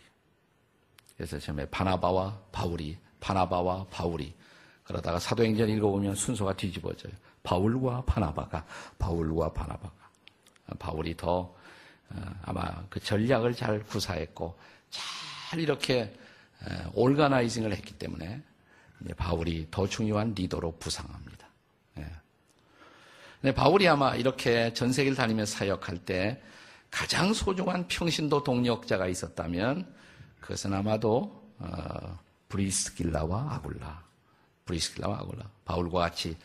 그래서 1.18 1.40
처음에 1.40 1.66
바나바와 1.70 2.40
바울이, 2.52 2.98
바나바와 3.20 3.88
바울이. 3.90 4.34
그러다가 4.84 5.20
사도행전 5.20 5.68
읽어보면 5.70 6.16
순서가 6.16 6.56
뒤집어져요. 6.56 7.12
바울과 7.44 8.06
바나바가, 8.06 8.66
바울과 9.00 9.52
바나바가. 9.52 9.96
바울이 10.80 11.18
더 11.18 11.56
어, 12.10 12.36
아마 12.44 12.86
그 12.90 13.00
전략을 13.00 13.54
잘 13.54 13.84
구사했고 13.84 14.58
잘 14.90 15.60
이렇게 15.60 16.14
올가나이징을 16.94 17.74
했기 17.74 17.94
때문에 17.94 18.42
바울이 19.16 19.68
더 19.70 19.88
중요한 19.88 20.34
리더로 20.34 20.78
부상합니다. 20.78 21.48
예. 23.44 23.52
바울이 23.54 23.88
아마 23.88 24.16
이렇게 24.16 24.74
전 24.74 24.92
세계를 24.92 25.16
다니면서 25.16 25.58
사역할 25.58 26.00
때 26.00 26.42
가장 26.90 27.34
소중한 27.34 27.88
평신도 27.88 28.44
동력자가 28.44 29.08
있었다면 29.08 29.97
그것은 30.48 30.74
아마도 30.74 31.44
어, 31.60 32.20
브리스길라와 32.48 33.56
아굴라. 33.56 34.02
브리스길라와 34.64 35.18
아굴라. 35.18 35.44
바울과 35.66 36.00
같이 36.00 36.38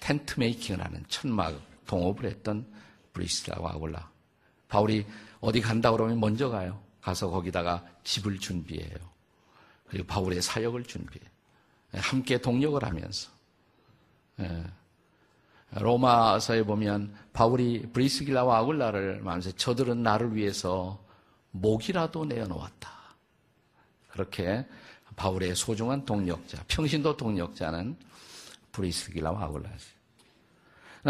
텐트 0.00 0.40
메이킹을 0.40 0.82
하는 0.82 1.04
천막 1.06 1.60
동업을 1.86 2.24
했던 2.24 2.66
브리스길라와 3.12 3.72
아굴라. 3.72 4.10
바울이 4.68 5.06
어디 5.40 5.60
간다 5.60 5.92
그러면 5.92 6.18
먼저 6.18 6.48
가요. 6.48 6.82
가서 7.02 7.28
거기다가 7.28 7.84
집을 8.04 8.38
준비해요. 8.38 8.96
그리고 9.88 10.06
바울의 10.06 10.40
사역을 10.40 10.84
준비해요. 10.84 11.28
함께 11.96 12.38
동력을 12.38 12.82
하면서. 12.82 13.30
예. 14.40 14.64
로마서에 15.72 16.62
보면 16.62 17.14
바울이 17.34 17.90
브리스길라와 17.92 18.60
아굴라를 18.60 19.18
말하면서 19.18 19.52
저들은 19.52 20.02
나를 20.02 20.34
위해서 20.34 21.04
목이라도 21.50 22.24
내어 22.24 22.46
놓았다. 22.46 22.99
그렇게 24.10 24.66
바울의 25.16 25.54
소중한 25.54 26.04
동력자, 26.04 26.64
평신도 26.68 27.16
동력자는 27.16 27.96
브리스길라와 28.72 29.44
아굴라지. 29.44 29.86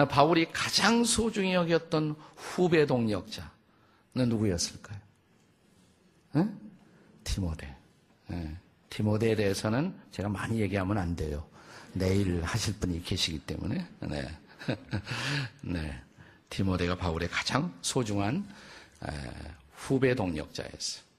바울이 0.09 0.51
가장 0.53 1.05
소중히 1.05 1.55
여겼던 1.55 2.15
후배 2.37 2.87
동력자는 2.87 3.49
누구였을까요? 4.15 4.99
응? 6.37 6.59
티모데. 7.25 7.77
네. 8.29 8.57
티모데에 8.89 9.37
대해서는 9.37 9.95
제가 10.11 10.29
많이 10.29 10.61
얘기하면 10.61 10.99
안 10.99 11.15
돼요. 11.17 11.47
내일 11.93 12.43
하실 12.43 12.75
분이 12.75 13.03
계시기 13.03 13.41
때문에. 13.41 13.87
네. 14.01 14.29
네. 15.63 16.03
티모데가 16.49 16.97
바울의 16.97 17.29
가장 17.29 17.73
소중한 17.83 18.49
후배 19.75 20.15
동력자였어요. 20.15 21.10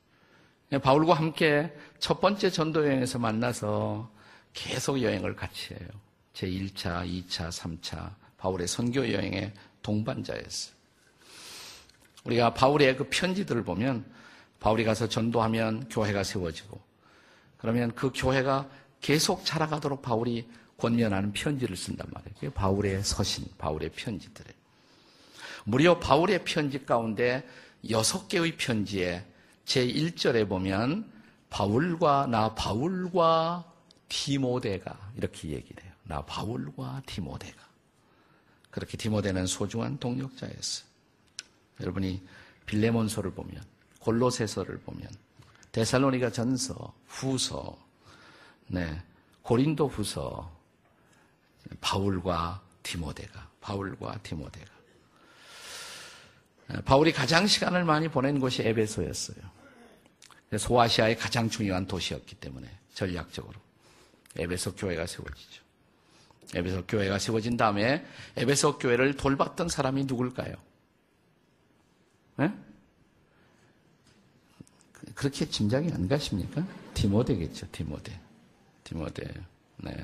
네, 0.72 0.78
바울과 0.78 1.16
함께 1.16 1.70
첫 2.00 2.22
번째 2.22 2.50
전도 2.50 2.86
여행에서 2.86 3.20
만나서 3.20 4.10
계속 4.54 5.01
여행을 5.01 5.36
같이 5.36 5.74
해요. 5.74 5.90
제 6.32 6.48
1차, 6.48 7.06
2차, 7.06 7.50
3차 7.50 8.16
바울의 8.38 8.70
선교 8.70 9.12
여행의 9.12 9.51
동반자였어요. 9.82 10.74
우리가 12.24 12.54
바울의 12.54 12.96
그 12.96 13.08
편지들을 13.10 13.66
보면 13.66 14.06
바울이 14.62 14.86
가서 14.86 15.10
전도하면 15.10 15.90
교회가 15.90 16.24
세워지고 16.24 16.80
그러면 17.58 17.94
그 17.94 18.10
교회가 18.16 18.70
계속 19.01 19.44
자라가도록 19.44 20.01
바울이 20.01 20.48
권면하는 20.78 21.34
편지를 21.34 21.75
쓴단 21.75 22.08
말이에요. 22.13 22.51
바울의 22.54 23.04
서신, 23.04 23.46
바울의 23.58 23.90
편지들에 23.90 24.48
무려 25.66 26.00
바울의 26.00 26.46
편지 26.46 26.86
가운데 26.86 27.46
여섯 27.90 28.30
개의 28.30 28.56
편지에 28.56 29.25
제 29.72 29.88
1절에 29.88 30.50
보면 30.50 31.10
바울과 31.50 32.28
나 32.28 32.54
바울과 32.56 33.63
디모데가 34.10 35.13
이렇게 35.16 35.48
얘기를 35.48 35.82
해요. 35.82 35.94
나 36.04 36.22
바울과 36.25 37.04
디모데가. 37.06 37.58
그렇게 38.70 38.98
디모데는 38.98 39.48
소중한 39.48 39.98
동력자였어요. 39.98 40.86
여러분이 41.80 42.22
빌레몬서를 42.66 43.32
보면 43.32 43.63
골로새서를 44.00 44.80
보면 44.80 45.10
데살로니가 45.72 46.34
전서, 46.34 46.94
후서, 47.08 47.80
네, 48.68 49.01
고린도 49.42 49.88
후서, 49.88 50.51
바울과 51.80 52.62
디모데가, 52.84 53.48
바울과 53.62 54.20
디모데가. 54.22 54.70
바울이 56.84 57.13
가장 57.13 57.48
시간을 57.48 57.86
많이 57.86 58.10
보낸 58.10 58.38
곳이 58.38 58.63
에베소였어요. 58.63 59.61
소아시아의 60.58 61.18
가장 61.18 61.50
중요한 61.50 61.87
도시였기 61.87 62.35
때문에 62.35 62.70
전략적으로 62.94 63.59
에베소 64.37 64.75
교회가 64.75 65.05
세워지죠. 65.05 65.61
에베소 66.55 66.85
교회가 66.87 67.20
세워진 67.20 67.57
다음에 67.57 68.05
에베소 68.35 68.77
교회를 68.77 69.16
돌봤던 69.16 69.70
사람이 69.70 70.05
누굴까요? 70.05 70.53
네? 72.37 72.51
그렇게 75.16 75.50
짐작이 75.50 75.92
안 75.94 76.07
가십니까? 76.07 76.66
디모데겠죠, 76.94 77.68
디모데. 77.72 78.20
디모데. 78.83 79.25
네. 79.77 79.96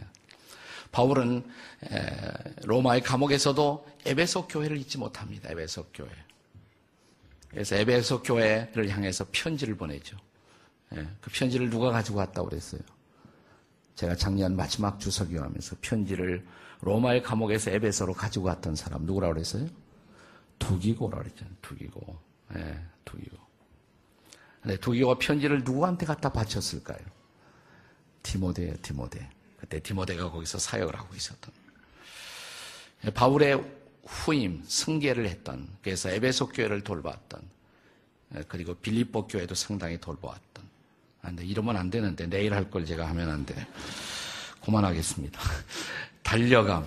바울은 0.91 1.43
로마의 2.63 3.01
감옥에서도 3.01 3.87
에베소 4.05 4.47
교회를 4.47 4.77
잊지 4.77 4.97
못합니다. 4.97 5.49
에베소 5.51 5.87
교회. 5.93 6.09
그래서 7.49 7.75
에베소 7.75 8.23
교회를 8.23 8.89
향해서 8.89 9.27
편지를 9.31 9.75
보내죠. 9.75 10.17
예, 10.95 11.07
그 11.21 11.29
편지를 11.31 11.69
누가 11.69 11.91
가지고 11.91 12.19
왔다고 12.19 12.49
그랬어요? 12.49 12.81
제가 13.95 14.15
작년 14.15 14.55
마지막 14.55 14.99
주석이 14.99 15.35
하면서 15.35 15.75
편지를 15.81 16.45
로마의 16.81 17.23
감옥에서 17.23 17.71
에베소로 17.71 18.13
가지고 18.13 18.45
왔던 18.47 18.75
사람 18.75 19.03
누구라고 19.03 19.33
그랬어요? 19.33 19.67
두기고라고 20.59 21.23
그랬잖아요. 21.23 21.55
두기고. 21.61 22.19
예, 22.55 22.79
두기고. 23.05 23.37
근데 24.61 24.77
두기고가 24.77 25.17
편지를 25.17 25.63
누구한테 25.63 26.05
갖다 26.05 26.29
바쳤을까요? 26.31 26.99
디모데예요, 28.23 28.75
디모데. 28.81 29.29
그때 29.57 29.79
디모데가 29.79 30.29
거기서 30.31 30.59
사역을 30.59 30.95
하고 30.97 31.15
있었던. 31.15 31.53
바울의 33.13 33.63
후임, 34.05 34.63
승계를 34.65 35.27
했던, 35.27 35.67
그래서 35.81 36.09
에베소 36.09 36.49
교회를 36.49 36.83
돌봤던, 36.83 37.41
그리고 38.47 38.75
빌립보 38.75 39.27
교회도 39.27 39.55
상당히 39.55 39.99
돌보았던. 39.99 40.46
아, 41.21 41.27
근데 41.27 41.45
이러면 41.45 41.77
안 41.77 41.89
되는데, 41.89 42.27
내일 42.27 42.53
할 42.53 42.69
걸 42.69 42.85
제가 42.85 43.07
하면 43.09 43.29
안 43.29 43.45
돼. 43.45 43.67
그만하겠습니다. 44.63 45.39
달려감. 46.23 46.85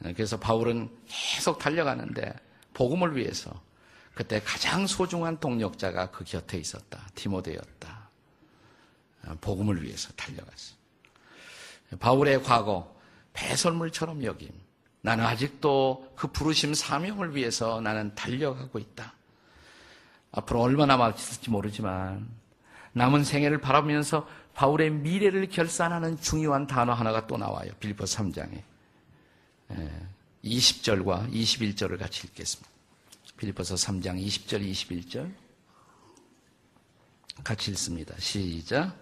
그래서 0.00 0.38
바울은 0.38 0.90
계속 1.06 1.58
달려가는데, 1.58 2.34
복음을 2.74 3.16
위해서, 3.16 3.52
그때 4.14 4.40
가장 4.44 4.86
소중한 4.86 5.38
동력자가 5.40 6.10
그 6.10 6.24
곁에 6.24 6.58
있었다. 6.58 7.00
디모데였다. 7.14 8.08
복음을 9.40 9.82
위해서 9.82 10.12
달려갔어. 10.14 10.74
바울의 11.98 12.42
과거, 12.42 12.94
배설물처럼 13.32 14.24
여김. 14.24 14.50
나는 15.00 15.24
아직도 15.24 16.12
그 16.16 16.28
부르심 16.28 16.74
사명을 16.74 17.34
위해서 17.34 17.80
나는 17.80 18.14
달려가고 18.14 18.78
있다. 18.78 19.14
앞으로 20.32 20.60
얼마나 20.62 20.96
막힐지 20.96 21.50
모르지만 21.50 22.28
남은 22.92 23.24
생애를 23.24 23.60
바라보면서 23.60 24.28
바울의 24.54 24.90
미래를 24.90 25.48
결산하는 25.48 26.20
중요한 26.20 26.66
단어 26.66 26.92
하나가 26.92 27.26
또 27.26 27.36
나와요. 27.36 27.72
빌보 27.80 28.04
3장에. 28.04 28.62
20절과 30.44 31.32
21절을 31.32 31.98
같이 31.98 32.26
읽겠습니다. 32.26 32.70
빌보서 33.36 33.74
3장 33.74 34.24
20절 34.24 34.70
21절 34.70 35.32
같이 37.42 37.70
읽습니다. 37.70 38.14
시작. 38.18 38.94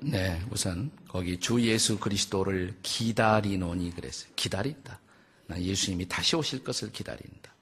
네, 0.00 0.40
우선 0.50 0.90
거기 1.08 1.38
주 1.38 1.60
예수 1.62 1.98
그리스도를 1.98 2.76
기다리노니 2.82 3.92
그랬어요. 3.92 4.30
기다린다. 4.36 5.00
난 5.46 5.62
예수님이 5.62 6.08
다시 6.08 6.36
오실 6.36 6.64
것을 6.64 6.92
기다린다. 6.92 7.54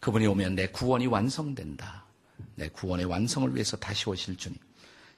그분이 0.00 0.26
오면 0.26 0.54
내 0.54 0.68
구원이 0.68 1.06
완성된다. 1.06 2.04
내 2.56 2.68
구원의 2.68 3.06
완성을 3.06 3.52
위해서 3.54 3.76
다시 3.76 4.08
오실 4.08 4.36
주님. 4.36 4.58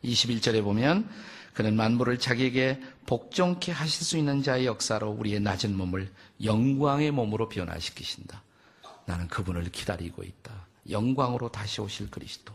21절에 0.05 0.63
보면 0.63 1.09
그는 1.55 1.75
만물을 1.75 2.19
자기에게 2.19 2.83
복종케 3.07 3.73
하실 3.73 4.05
수 4.05 4.19
있는 4.19 4.43
자의 4.43 4.67
역사로 4.67 5.11
우리의 5.11 5.41
낮은 5.41 5.75
몸을 5.75 6.13
영광의 6.45 7.11
몸으로 7.13 7.49
변화시키신다. 7.49 8.43
나는 9.07 9.27
그분을 9.29 9.65
기다리고 9.71 10.23
있다. 10.23 10.67
영광으로 10.91 11.51
다시 11.51 11.81
오실 11.81 12.11
그리스도. 12.11 12.53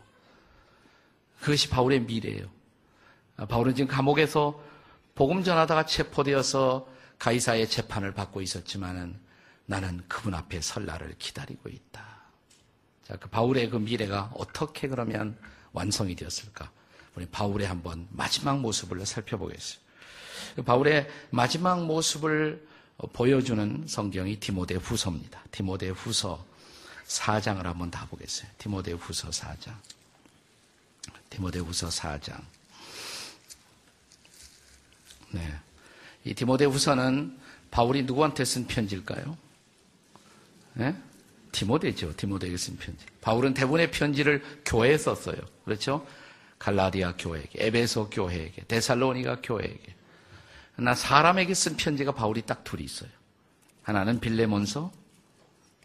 그것이 1.39 1.69
바울의 1.69 2.01
미래예요. 2.01 2.45
아, 3.37 3.45
바울은 3.47 3.73
지금 3.73 3.87
감옥에서 3.87 4.61
복음 5.15 5.43
전하다가 5.43 5.87
체포되어서 5.87 6.87
가이사의 7.17 7.69
재판을 7.69 8.13
받고 8.13 8.41
있었지만은 8.41 9.19
나는 9.65 10.03
그분 10.07 10.33
앞에 10.33 10.61
설 10.61 10.85
날을 10.85 11.15
기다리고 11.17 11.69
있다. 11.69 12.05
자, 13.07 13.15
그 13.17 13.29
바울의 13.29 13.69
그 13.69 13.77
미래가 13.77 14.31
어떻게 14.35 14.87
그러면 14.87 15.37
완성이 15.73 16.15
되었을까? 16.15 16.71
우리 17.15 17.25
바울의 17.25 17.67
한번 17.67 18.07
마지막 18.11 18.59
모습을 18.59 19.05
살펴보겠습니다. 19.05 19.91
그 20.55 20.63
바울의 20.63 21.09
마지막 21.29 21.85
모습을 21.85 22.67
보여주는 23.13 23.85
성경이 23.87 24.39
디모데 24.39 24.75
후서입니다. 24.75 25.43
디모데 25.51 25.89
후서 25.89 26.45
4장을 27.05 27.61
한번 27.63 27.91
다 27.91 28.05
보겠어요. 28.07 28.49
디모데 28.57 28.93
후서 28.93 29.29
4장. 29.29 29.75
디모데 31.29 31.59
후서 31.59 31.89
4장. 31.89 32.41
네. 35.31 35.59
이 36.23 36.33
디모데 36.33 36.65
후서는 36.65 37.39
바울이 37.71 38.03
누구한테 38.03 38.45
쓴 38.45 38.67
편지일까요? 38.67 39.37
네? 40.73 40.95
디모데죠. 41.51 42.15
디모데에게 42.15 42.57
쓴 42.57 42.77
편지. 42.77 43.05
바울은 43.21 43.53
대부분의 43.53 43.91
편지를 43.91 44.41
교회에 44.65 44.97
썼어요. 44.97 45.35
그렇죠? 45.65 46.05
갈라디아 46.59 47.15
교회에게, 47.17 47.65
에베소 47.65 48.09
교회에게, 48.09 48.63
데살로니가 48.65 49.41
교회에게. 49.41 49.95
나 50.77 50.95
사람에게 50.95 51.53
쓴 51.53 51.75
편지가 51.75 52.13
바울이 52.13 52.43
딱 52.43 52.63
둘이 52.63 52.83
있어요. 52.83 53.09
하나는 53.83 54.19
빌레몬서, 54.19 54.91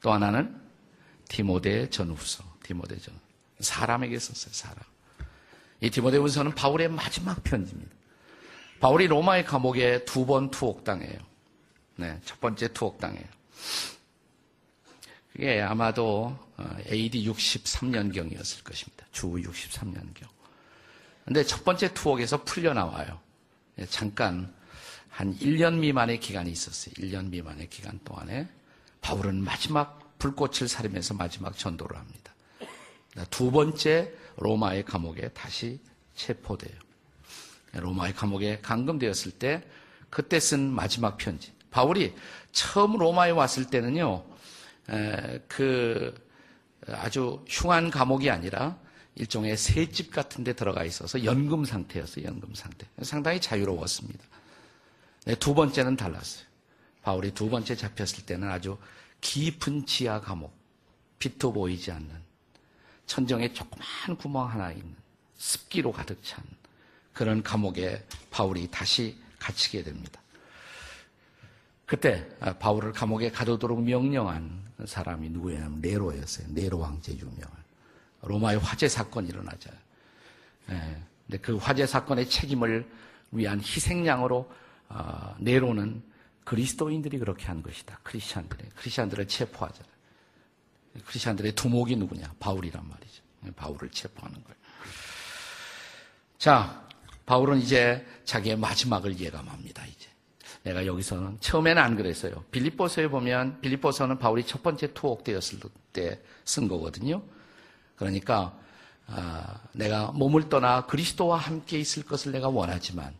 또 0.02 0.12
하나는 0.12 0.54
디모데 1.28 1.90
전후서. 1.90 2.44
디모데 2.62 2.98
전. 2.98 3.14
사람에게 3.60 4.18
썼어요. 4.18 4.52
사람. 4.52 4.76
이 5.80 5.90
디모데 5.90 6.18
후서는 6.18 6.54
바울의 6.54 6.88
마지막 6.88 7.42
편지입니다. 7.42 7.90
바울이 8.80 9.06
로마의 9.06 9.44
감옥에 9.44 10.04
두 10.04 10.26
번 10.26 10.50
투옥당해요. 10.50 11.18
네, 11.96 12.20
첫 12.24 12.40
번째 12.40 12.72
투옥당해요. 12.72 13.24
그게 15.36 15.60
아마도 15.60 16.34
AD 16.90 17.28
63년경이었을 17.28 18.64
것입니다. 18.64 19.04
주 19.12 19.26
63년경. 19.26 20.26
근데 21.26 21.44
첫 21.44 21.62
번째 21.62 21.92
투옥에서 21.92 22.44
풀려나와요. 22.44 23.20
예, 23.78 23.84
잠깐 23.84 24.54
한 25.10 25.36
1년 25.36 25.74
미만의 25.80 26.20
기간이 26.20 26.50
있었어요. 26.50 26.94
1년 26.94 27.28
미만의 27.28 27.68
기간 27.68 28.00
동안에 28.02 28.48
바울은 29.02 29.44
마지막 29.44 30.16
불꽃을 30.18 30.68
사리면서 30.68 31.12
마지막 31.12 31.58
전도를 31.58 31.98
합니다. 31.98 32.34
두 33.28 33.50
번째 33.50 34.14
로마의 34.36 34.86
감옥에 34.86 35.28
다시 35.28 35.80
체포돼요. 36.14 36.78
로마의 37.74 38.14
감옥에 38.14 38.60
감금되었을 38.62 39.32
때 39.32 39.62
그때 40.08 40.40
쓴 40.40 40.70
마지막 40.70 41.18
편지. 41.18 41.52
바울이 41.70 42.14
처음 42.52 42.96
로마에 42.96 43.32
왔을 43.32 43.66
때는요, 43.66 44.24
그 45.48 46.14
아주 46.88 47.44
흉한 47.48 47.90
감옥이 47.90 48.30
아니라 48.30 48.78
일종의 49.16 49.56
새집 49.56 50.12
같은 50.12 50.44
데 50.44 50.52
들어가 50.52 50.84
있어서 50.84 51.24
연금 51.24 51.64
상태였어요, 51.64 52.26
연금 52.26 52.54
상태. 52.54 52.86
상당히 53.02 53.40
자유로웠습니다. 53.40 54.22
네, 55.24 55.34
두 55.34 55.54
번째는 55.54 55.96
달랐어요. 55.96 56.44
바울이 57.02 57.32
두 57.32 57.48
번째 57.48 57.74
잡혔을 57.74 58.26
때는 58.26 58.48
아주 58.48 58.76
깊은 59.20 59.86
지하 59.86 60.20
감옥, 60.20 60.54
빛도 61.18 61.52
보이지 61.52 61.90
않는 61.90 62.10
천정에 63.06 63.52
조그만 63.52 64.16
구멍 64.18 64.48
하나 64.50 64.70
있는 64.70 64.94
습기로 65.36 65.92
가득 65.92 66.22
찬 66.22 66.44
그런 67.12 67.42
감옥에 67.42 68.04
바울이 68.30 68.68
다시 68.70 69.16
갇히게 69.38 69.82
됩니다. 69.84 70.20
그때 71.86 72.28
바울을 72.58 72.92
감옥에 72.92 73.30
가두도록 73.30 73.82
명령한 73.82 74.66
사람이 74.84 75.30
누구였냐면 75.30 75.80
네로였어요. 75.80 76.48
네로 76.50 76.78
왕제 76.78 77.16
유명한. 77.16 77.64
로마의 78.22 78.58
화재 78.58 78.88
사건이 78.88 79.28
일어나죠. 79.28 79.70
예, 80.70 81.02
근데 81.26 81.38
그 81.38 81.56
화재 81.56 81.86
사건의 81.86 82.28
책임을 82.28 82.88
위한 83.30 83.60
희생양으로 83.60 84.50
어, 84.88 85.36
네로는 85.38 86.02
그리스도인들이 86.44 87.18
그렇게 87.18 87.46
한 87.46 87.62
것이다. 87.62 88.00
크리스찬들의 88.02 88.70
크리스찬들을 88.76 89.28
체포하잖아요. 89.28 89.92
크리스찬들의 91.06 91.52
두목이 91.52 91.96
누구냐? 91.96 92.34
바울이란 92.40 92.88
말이죠. 92.88 93.22
예, 93.46 93.50
바울을 93.52 93.90
체포하는 93.90 94.42
거예요. 94.42 94.56
자, 96.38 96.84
바울은 97.26 97.58
이제 97.58 98.06
자기의 98.24 98.56
마지막을 98.56 99.18
예감합니다. 99.18 99.84
내가 100.66 100.84
여기서는 100.84 101.38
처음에는 101.38 101.80
안 101.80 101.94
그랬어요. 101.94 102.44
빌립보서에 102.50 103.06
보면 103.06 103.60
빌립보서는 103.60 104.18
바울이 104.18 104.44
첫 104.44 104.64
번째 104.64 104.92
투옥되었을 104.92 105.60
때 105.92 106.20
쓴 106.44 106.68
거거든요. 106.68 107.22
그러니까 107.96 108.58
아, 109.06 109.60
내가 109.72 110.10
몸을 110.12 110.48
떠나 110.48 110.86
그리스도와 110.86 111.36
함께 111.38 111.78
있을 111.78 112.04
것을 112.04 112.32
내가 112.32 112.48
원하지만 112.48 113.14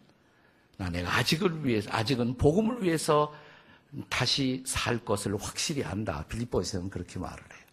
나 0.77 0.91
내가 0.91 1.17
아직을 1.17 1.65
위해서 1.65 1.89
아직은 1.93 2.37
복음을 2.37 2.83
위해서 2.83 3.33
다시 4.09 4.63
살 4.67 4.99
것을 5.05 5.37
확실히 5.37 5.85
안다. 5.85 6.25
빌립보에서는 6.29 6.91
그렇게 6.91 7.19
말을 7.19 7.39
해요. 7.39 7.65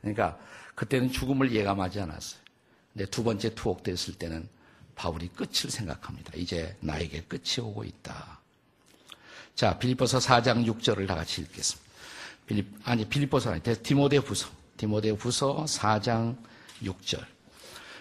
그러니까 0.00 0.38
그때는 0.74 1.12
죽음을 1.12 1.52
예감하지 1.52 2.00
않았어요. 2.00 2.40
근데 2.92 3.06
두 3.06 3.22
번째 3.22 3.54
투옥됐을 3.54 4.14
때는 4.14 4.48
바울이 4.94 5.28
끝을 5.28 5.70
생각합니다. 5.70 6.32
이제 6.34 6.76
나에게 6.80 7.22
끝이 7.22 7.60
오고 7.60 7.84
있다. 7.84 8.41
자, 9.54 9.78
빌립보서 9.78 10.18
4장 10.18 10.66
6절을 10.66 11.06
다 11.06 11.14
같이 11.14 11.42
읽겠습니다. 11.42 11.90
빌립, 12.46 12.66
아니, 12.84 13.04
빌립보서 13.04 13.50
아니, 13.50 13.62
디모데 13.62 14.16
후서. 14.18 14.48
디모데 14.76 15.10
후서 15.10 15.64
4장 15.68 16.36
6절. 16.82 17.24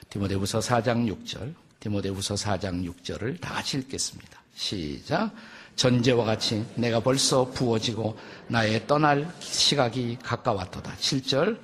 디모데 0.10 0.36
후서 0.36 0.60
4장 0.60 1.08
6절. 1.08 1.54
디모데 1.80 2.10
후서 2.10 2.36
4장 2.36 2.88
6절을 2.88 3.42
다 3.42 3.54
같이 3.56 3.78
읽겠습니다. 3.78 4.42
시작. 4.56 5.32
전제와 5.76 6.26
같이 6.26 6.66
내가 6.76 7.00
벌써 7.00 7.46
부어지고 7.46 8.18
나의 8.48 8.86
떠날 8.88 9.32
시각이 9.40 10.20
가까웠도다. 10.22 10.96
7절. 10.98 11.60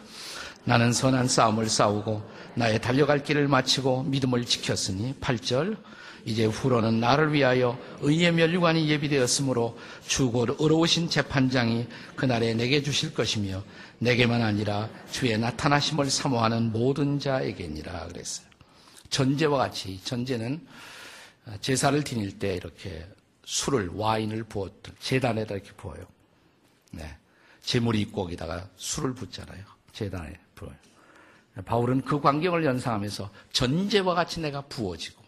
나는 0.64 0.92
선한 0.92 1.28
싸움을 1.28 1.70
싸우고 1.70 2.30
나의 2.56 2.82
달려갈 2.82 3.24
길을 3.24 3.48
마치고 3.48 4.04
믿음을 4.04 4.44
지켰으니 4.46 5.14
8절 5.22 5.78
이제 6.28 6.44
후로는 6.44 7.00
나를 7.00 7.32
위하여 7.32 7.80
의의 8.02 8.34
멸류관이 8.34 8.90
예비되었으므로 8.90 9.80
주고 10.06 10.46
의로우신 10.60 11.10
재판장이 11.10 11.88
그날에 12.18 12.54
내게 12.54 12.84
주실 12.84 13.14
것이며 13.14 13.64
내게만 14.00 14.42
아니라 14.42 14.90
주의 15.10 15.38
나타나심을 15.38 16.10
사모하는 16.10 16.74
모든 16.74 17.18
자에게니라 17.18 18.08
그랬어요. 18.08 18.46
전제와 19.10 19.58
같이 19.58 20.02
전제는 20.04 20.68
제사를 21.62 22.04
지닐 22.04 22.38
때 22.38 22.56
이렇게 22.56 23.08
술을 23.46 23.92
와인을 23.94 24.44
부었던 24.44 24.96
제단에다 25.00 25.56
이렇게 25.56 25.72
부어요. 25.78 26.06
네. 26.92 27.16
제물이 27.62 28.02
있고 28.02 28.24
거기다가 28.24 28.68
술을 28.76 29.14
붓잖아요. 29.14 29.64
제단에 29.94 30.34
부어요. 30.56 30.76
바울은 31.64 32.02
그 32.02 32.20
광경을 32.20 32.66
연상하면서 32.66 33.32
전제와 33.54 34.14
같이 34.14 34.42
내가 34.42 34.60
부어지고 34.60 35.27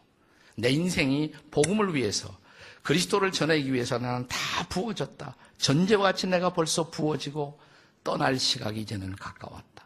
내 0.59 0.69
인생이 0.69 1.33
복음을 1.51 1.95
위해서 1.95 2.37
그리스도를 2.83 3.31
전하기 3.31 3.73
위해서 3.73 3.97
나는 3.97 4.27
다 4.27 4.37
부어졌다. 4.69 5.35
전제와 5.57 6.03
같이 6.03 6.27
내가 6.27 6.53
벌써 6.53 6.89
부어지고 6.89 7.59
떠날 8.03 8.39
시각이 8.39 8.81
이제는 8.81 9.15
가까웠다. 9.15 9.83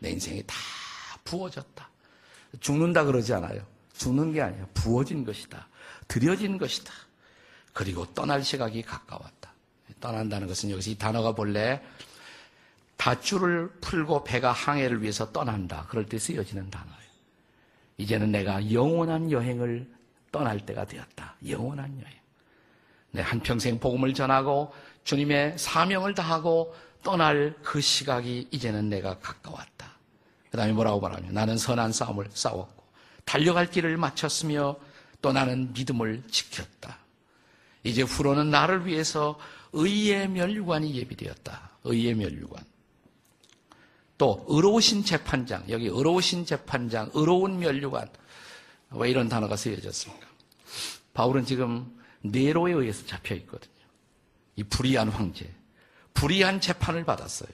내 0.00 0.10
인생이 0.10 0.42
다 0.46 0.54
부어졌다. 1.24 1.88
죽는다 2.60 3.04
그러지 3.04 3.32
않아요. 3.34 3.64
죽는 3.96 4.32
게 4.32 4.42
아니야. 4.42 4.66
부어진 4.74 5.24
것이다. 5.24 5.68
드려진 6.06 6.58
것이다. 6.58 6.92
그리고 7.72 8.06
떠날 8.14 8.42
시각이 8.42 8.82
가까웠다. 8.82 9.52
떠난다는 10.00 10.46
것은 10.46 10.70
여기서 10.70 10.90
이 10.90 10.94
단어가 10.96 11.32
본래 11.32 11.82
닷줄을 12.96 13.70
풀고 13.80 14.24
배가 14.24 14.52
항해를 14.52 15.02
위해서 15.02 15.30
떠난다. 15.32 15.86
그럴 15.88 16.06
때 16.06 16.18
쓰여지는 16.18 16.70
단어예요. 16.70 17.07
이제는 17.98 18.32
내가 18.32 18.72
영원한 18.72 19.30
여행을 19.30 19.88
떠날 20.32 20.64
때가 20.64 20.86
되었다. 20.86 21.34
영원한 21.48 22.00
여행. 22.00 22.18
내 23.10 23.22
한평생 23.22 23.78
복음을 23.80 24.14
전하고 24.14 24.72
주님의 25.04 25.58
사명을 25.58 26.14
다하고 26.14 26.74
떠날 27.02 27.54
그 27.62 27.80
시각이 27.80 28.48
이제는 28.50 28.88
내가 28.88 29.18
가까웠다. 29.18 29.92
그 30.50 30.56
다음에 30.56 30.72
뭐라고 30.72 31.00
말하냐. 31.00 31.30
나는 31.32 31.58
선한 31.58 31.92
싸움을 31.92 32.28
싸웠고 32.30 32.84
달려갈 33.24 33.70
길을 33.70 33.96
마쳤으며 33.96 34.76
또 35.20 35.32
나는 35.32 35.72
믿음을 35.72 36.22
지켰다. 36.30 36.98
이제 37.84 38.02
후로는 38.02 38.50
나를 38.50 38.86
위해서 38.86 39.38
의의 39.72 40.28
멸류관이 40.28 40.94
예비되었다. 40.94 41.70
의의 41.84 42.14
멸류관. 42.14 42.62
또 44.18 44.44
의로우신 44.48 45.04
재판장 45.04 45.64
여기 45.68 45.86
의로우신 45.86 46.44
재판장 46.44 47.10
의로운 47.14 47.58
면류관 47.60 48.08
왜 48.90 49.10
이런 49.10 49.28
단어가 49.28 49.56
쓰여졌습니까? 49.56 50.26
바울은 51.14 51.46
지금 51.46 51.96
네로에 52.22 52.72
의해서 52.72 53.06
잡혀 53.06 53.36
있거든요. 53.36 53.72
이 54.56 54.64
불의한 54.64 55.08
황제 55.08 55.48
불의한 56.14 56.60
재판을 56.60 57.04
받았어요. 57.04 57.48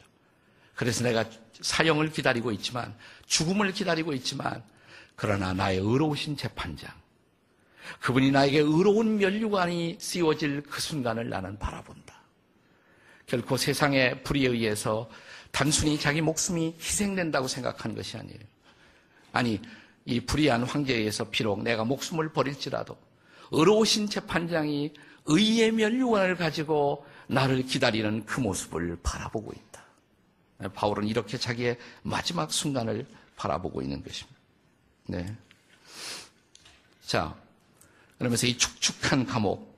그래서 0.74 1.05
내가 1.05 1.24
사형을 1.61 2.11
기다리고 2.11 2.50
있지만 2.53 2.96
죽음을 3.27 3.72
기다리고 3.72 4.14
있지만 4.14 4.62
그러나 5.16 5.53
나의 5.53 5.79
의로우신 5.79 6.37
재판장 6.38 6.90
그분이 8.00 8.31
나에게 8.31 8.61
의로운 8.61 9.18
면류관이 9.18 9.98
씌워질 10.00 10.62
그 10.62 10.81
순간을 10.81 11.29
나는 11.29 11.59
바라본다. 11.59 12.14
결코 13.27 13.57
세상의 13.57 14.22
불의에 14.22 14.48
의해서 14.48 15.11
단순히 15.55 16.01
자기 16.01 16.21
목숨이 16.21 16.75
희생된다고 16.81 17.47
생각하는 17.47 17.95
것이 17.95 18.17
아니에요. 18.17 18.40
아니, 19.31 19.62
이 20.05 20.19
불의한 20.19 20.64
황제에 20.64 20.97
의해서 20.97 21.31
비록 21.31 21.62
내가 21.62 21.85
목숨을 21.85 22.33
버릴지라도 22.33 22.99
의로우신 23.53 24.09
재판장이 24.09 24.93
의의 25.27 25.71
면류관을 25.71 26.35
가지고 26.35 27.07
나를 27.29 27.62
기다리는 27.62 28.25
그 28.27 28.40
모습을 28.40 28.99
바라보고 29.05 29.53
있다. 29.53 30.71
바울은 30.75 31.07
이렇게 31.07 31.38
자기의 31.38 31.79
마지막 32.03 32.51
순간을 32.51 33.07
바라보고 33.37 33.81
있는 33.81 34.03
것입니다. 34.03 34.37
네. 35.07 35.37
자, 37.07 37.33
그러면서 38.19 38.49
이 38.49 38.59
축축한 38.59 39.25
감옥, 39.25 39.73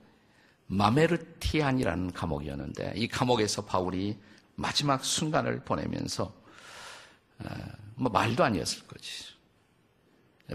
마메르티안이라는 0.65 2.13
감옥이었는데 2.13 2.93
이 2.95 3.07
감옥에서 3.07 3.63
바울이 3.63 4.17
마지막 4.57 5.05
순간을 5.05 5.61
보내면서 5.63 6.33
어, 7.39 7.45
뭐 7.95 8.11
말도 8.11 8.43
아니었을 8.43 8.85
거지. 8.87 9.25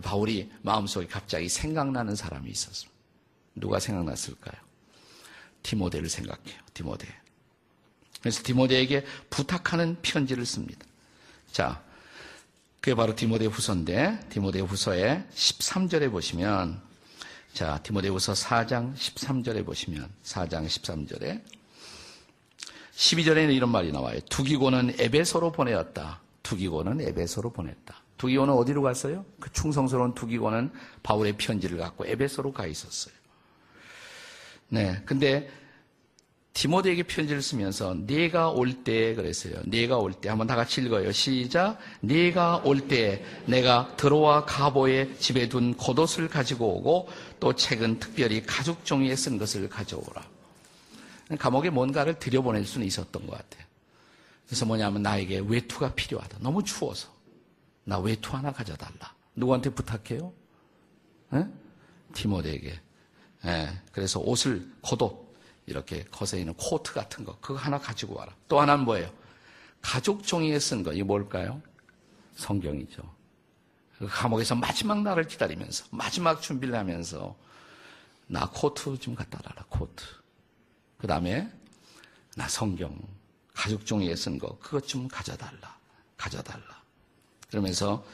바울이 0.02 0.50
마음속에 0.62 1.06
갑자기 1.06 1.48
생각나는 1.48 2.16
사람이 2.16 2.50
있었습니다. 2.50 2.92
누가 3.54 3.78
생각났을까요? 3.78 4.60
디모데를 5.62 6.08
생각해요. 6.08 6.58
디모데. 6.74 7.06
그래서 8.20 8.42
디모데에게 8.42 9.04
부탁하는 9.30 9.98
편지를 10.02 10.46
씁니다. 10.46 10.84
자, 11.50 11.82
그게 12.80 12.94
바로 12.94 13.14
디모데 13.14 13.46
후서인데 13.46 14.28
디모데 14.30 14.60
후서의 14.60 15.24
13절에 15.32 16.10
보시면 16.10 16.82
자, 17.52 17.78
디모데 17.82 18.08
후서 18.08 18.32
4장 18.32 18.96
13절에 18.96 19.64
보시면 19.64 20.10
4장 20.24 20.66
13절에 20.66 21.42
12절에는 22.94 23.54
이런 23.54 23.70
말이 23.70 23.90
나와요. 23.92 24.18
두기고는 24.28 24.94
에베소로 24.98 25.52
보내었다. 25.52 26.20
두기고는 26.42 27.00
에베소로 27.00 27.50
보냈다. 27.52 27.94
두기고는 28.18 28.54
어디로 28.54 28.82
갔어요? 28.82 29.24
그 29.40 29.50
충성스러운 29.52 30.14
두기고는 30.14 30.70
바울의 31.02 31.34
편지를 31.38 31.78
갖고 31.78 32.06
에베소로 32.06 32.52
가 32.52 32.66
있었어요. 32.66 33.14
네. 34.68 35.02
근데 35.04 35.50
디모데에게 36.54 37.04
편지를 37.04 37.40
쓰면서 37.40 37.94
네가 37.94 38.50
올 38.50 38.84
때 38.84 39.14
그랬어요. 39.14 39.54
네가 39.64 39.96
올 39.96 40.12
때 40.12 40.28
한번 40.28 40.46
다 40.46 40.54
같이 40.54 40.82
읽어요. 40.82 41.10
시작. 41.10 41.78
네가 42.00 42.62
올 42.64 42.88
때 42.88 43.24
내가 43.46 43.94
들어와 43.96 44.44
가보의 44.44 45.16
집에 45.18 45.48
둔 45.48 45.74
겉옷을 45.76 46.28
가지고 46.28 46.76
오고 46.76 47.08
또 47.40 47.54
책은 47.54 47.98
특별히 48.00 48.42
가죽 48.44 48.84
종이에 48.84 49.16
쓴 49.16 49.38
것을 49.38 49.68
가져오라. 49.70 50.31
감옥에 51.38 51.70
뭔가를 51.70 52.18
들여보낼 52.18 52.64
수는 52.64 52.86
있었던 52.86 53.26
것 53.26 53.36
같아요. 53.36 53.64
그래서 54.46 54.66
뭐냐면 54.66 55.02
나에게 55.02 55.38
외투가 55.38 55.94
필요하다. 55.94 56.38
너무 56.40 56.62
추워서. 56.62 57.08
나 57.84 57.98
외투 57.98 58.36
하나 58.36 58.52
가져달라. 58.52 59.14
누구한테 59.34 59.70
부탁해요? 59.70 60.32
에? 61.34 61.46
디모데에게. 62.12 62.80
예, 63.44 63.80
그래서 63.92 64.20
옷을 64.20 64.70
겉옷 64.82 65.34
이렇게 65.66 66.04
겉에 66.04 66.40
있는 66.40 66.54
코트 66.54 66.92
같은 66.92 67.24
거 67.24 67.38
그거 67.40 67.58
하나 67.58 67.78
가지고 67.78 68.16
와라. 68.16 68.34
또 68.48 68.60
하나는 68.60 68.84
뭐예요? 68.84 69.10
가죽 69.80 70.22
종이에 70.22 70.58
쓴 70.58 70.82
거. 70.82 70.92
이게 70.92 71.02
뭘까요? 71.02 71.60
성경이죠. 72.36 73.02
그 73.98 74.06
감옥에서 74.08 74.54
마지막 74.54 75.02
날을 75.02 75.26
기다리면서 75.26 75.86
마지막 75.90 76.40
준비를 76.40 76.74
하면서 76.74 77.36
나 78.26 78.48
코트 78.52 78.98
좀 78.98 79.14
갖다 79.14 79.40
놔라. 79.42 79.64
코트. 79.68 80.04
그 81.02 81.08
다음에 81.08 81.50
나 82.36 82.46
성경 82.46 82.96
가죽 83.52 83.84
종이에 83.84 84.14
쓴 84.14 84.38
거 84.38 84.56
그것 84.60 84.86
좀 84.86 85.08
가져달라. 85.08 85.76
가져달라. 86.16 86.80
그러면서 87.50 88.04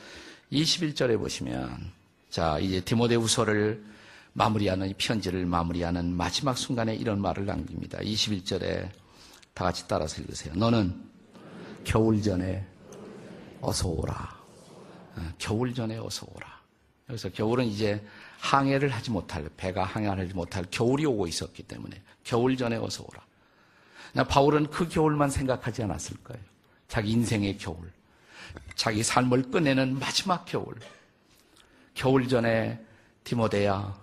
21절에 0.50 1.18
보시면 1.18 1.92
자 2.30 2.58
이제 2.58 2.80
디모데후서를 2.80 3.84
마무리하는 4.32 4.88
이 4.88 4.94
편지를 4.94 5.44
마무리하는 5.44 6.16
마지막 6.16 6.56
순간에 6.56 6.94
이런 6.94 7.20
말을 7.20 7.44
남깁니다. 7.44 7.98
21절에 7.98 8.90
다 9.52 9.64
같이 9.64 9.86
따라서 9.86 10.22
읽으세요. 10.22 10.54
너는 10.54 10.98
겨울 11.84 12.22
전에 12.22 12.66
어서 13.60 13.86
오라. 13.86 14.38
어, 15.16 15.32
겨울 15.36 15.74
전에 15.74 15.98
어서 15.98 16.26
오라. 16.34 16.58
여기서 17.10 17.28
겨울은 17.32 17.66
이제 17.66 18.02
항해를 18.38 18.88
하지 18.90 19.10
못할 19.10 19.48
배가 19.56 19.84
항해를 19.84 20.24
하지 20.24 20.34
못할 20.34 20.64
겨울이 20.70 21.04
오고 21.06 21.26
있었기 21.26 21.64
때문에 21.64 22.00
겨울 22.24 22.56
전에 22.56 22.76
어서 22.76 23.04
오라. 23.04 24.24
바울은 24.26 24.68
그 24.70 24.88
겨울만 24.88 25.30
생각하지 25.30 25.82
않았을 25.82 26.16
거예요. 26.24 26.42
자기 26.88 27.10
인생의 27.10 27.58
겨울, 27.58 27.92
자기 28.74 29.02
삶을 29.02 29.50
끝내는 29.50 29.98
마지막 29.98 30.44
겨울. 30.44 30.74
겨울 31.94 32.28
전에 32.28 32.80
디모데야 33.24 34.00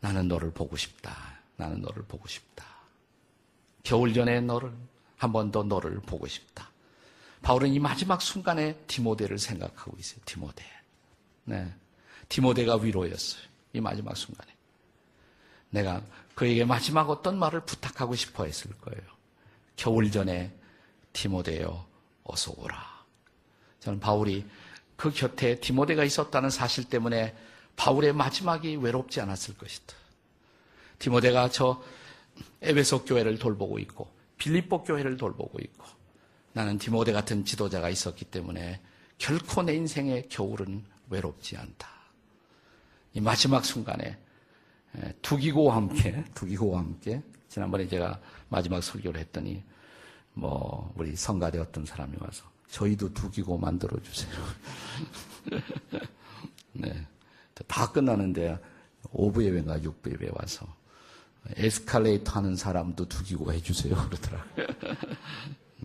나는 0.00 0.26
너를 0.28 0.50
보고 0.50 0.76
싶다. 0.76 1.14
나는 1.56 1.80
너를 1.82 2.02
보고 2.04 2.26
싶다. 2.26 2.64
겨울 3.82 4.12
전에 4.12 4.40
너를 4.40 4.72
한 5.16 5.32
번 5.32 5.50
더 5.50 5.62
너를 5.62 6.00
보고 6.00 6.26
싶다. 6.26 6.70
바울은 7.42 7.72
이 7.72 7.78
마지막 7.78 8.20
순간에 8.20 8.74
디모데를 8.86 9.38
생각하고 9.38 9.96
있어요. 9.98 10.20
디모데. 10.24 10.64
네. 11.44 11.72
디모데가 12.28 12.76
위로였어요. 12.76 13.42
이 13.76 13.80
마지막 13.80 14.16
순간에. 14.16 14.50
내가 15.70 16.02
그에게 16.34 16.64
마지막 16.64 17.10
어떤 17.10 17.38
말을 17.38 17.60
부탁하고 17.60 18.14
싶어 18.14 18.44
했을 18.44 18.70
거예요. 18.78 19.02
겨울 19.76 20.10
전에 20.10 20.52
디모데여 21.12 21.86
어서 22.24 22.54
오라. 22.56 23.04
저는 23.80 24.00
바울이 24.00 24.46
그 24.96 25.10
곁에 25.10 25.60
디모데가 25.60 26.04
있었다는 26.04 26.48
사실 26.48 26.84
때문에 26.84 27.36
바울의 27.76 28.14
마지막이 28.14 28.76
외롭지 28.76 29.20
않았을 29.20 29.58
것이다. 29.58 29.94
디모데가 30.98 31.50
저 31.50 31.82
에베소 32.62 33.04
교회를 33.04 33.38
돌보고 33.38 33.78
있고 33.80 34.10
빌립보 34.38 34.84
교회를 34.84 35.18
돌보고 35.18 35.58
있고 35.58 35.84
나는 36.54 36.78
디모데 36.78 37.12
같은 37.12 37.44
지도자가 37.44 37.90
있었기 37.90 38.24
때문에 38.26 38.80
결코 39.18 39.62
내 39.62 39.74
인생의 39.74 40.30
겨울은 40.30 40.84
외롭지 41.10 41.58
않다. 41.58 41.95
이 43.16 43.20
마지막 43.22 43.64
순간에 43.64 44.18
두기고와 45.22 45.76
함께 45.76 46.22
두기고와 46.34 46.80
함께 46.80 47.22
지난번에 47.48 47.88
제가 47.88 48.20
마지막 48.50 48.82
설교를 48.82 49.18
했더니 49.22 49.64
뭐 50.34 50.92
우리 50.98 51.16
성가대 51.16 51.58
어떤 51.58 51.86
사람이 51.86 52.14
와서 52.20 52.44
저희도 52.68 53.14
두기고 53.14 53.56
만들어 53.56 53.98
주세요. 54.02 54.30
네. 56.74 57.06
다 57.66 57.90
끝나는데 57.90 58.58
5부 59.04 59.42
예배인가 59.44 59.78
6부 59.78 60.12
예배 60.12 60.28
와서 60.34 60.66
에스컬레이터 61.54 62.32
하는 62.32 62.54
사람도 62.54 63.08
두기고 63.08 63.50
해주세요 63.50 63.94
그러더라고요. 64.10 64.66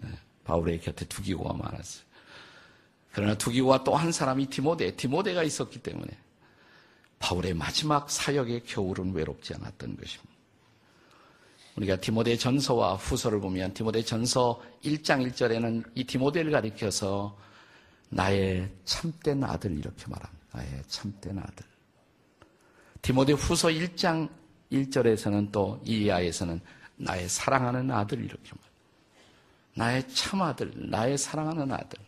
네, 0.02 0.10
바울의 0.44 0.82
곁에 0.82 1.06
두기고가 1.06 1.54
많았어요. 1.54 2.04
그러나 3.13 3.38
두기고와 3.38 3.86
또 3.86 3.96
한 3.96 4.12
사람이 4.12 4.48
디모데, 4.48 4.98
디모데가 4.98 5.44
있었기 5.44 5.80
때문에 5.80 6.10
바울의 7.21 7.53
마지막 7.53 8.10
사역의 8.10 8.63
겨울은 8.65 9.13
외롭지 9.13 9.53
않았던 9.53 9.95
것입니다. 9.95 10.31
우리가 11.75 11.95
디모데 11.97 12.36
전서와 12.36 12.95
후서를 12.95 13.39
보면 13.39 13.73
디모데 13.73 14.03
전서 14.03 14.62
1장 14.84 15.25
1절에는 15.31 15.91
이 15.95 16.03
디모데를 16.03 16.51
가리켜서 16.51 17.38
나의 18.10 18.69
참된 18.84 19.43
아들 19.43 19.77
이렇게 19.77 20.05
말합니다. 20.07 20.45
나의 20.51 20.84
참된 20.88 21.39
아들. 21.39 21.65
디모데 23.01 23.34
후서 23.34 23.69
1장 23.69 24.29
1절에서는 24.71 25.51
또 25.51 25.81
이하에서는 25.86 26.60
나의 26.97 27.29
사랑하는 27.29 27.89
아들 27.91 28.23
이렇게 28.23 28.51
말. 28.51 28.71
나의 29.73 30.10
참 30.10 30.41
아들, 30.41 30.71
나의 30.75 31.17
사랑하는 31.17 31.71
아들. 31.71 31.99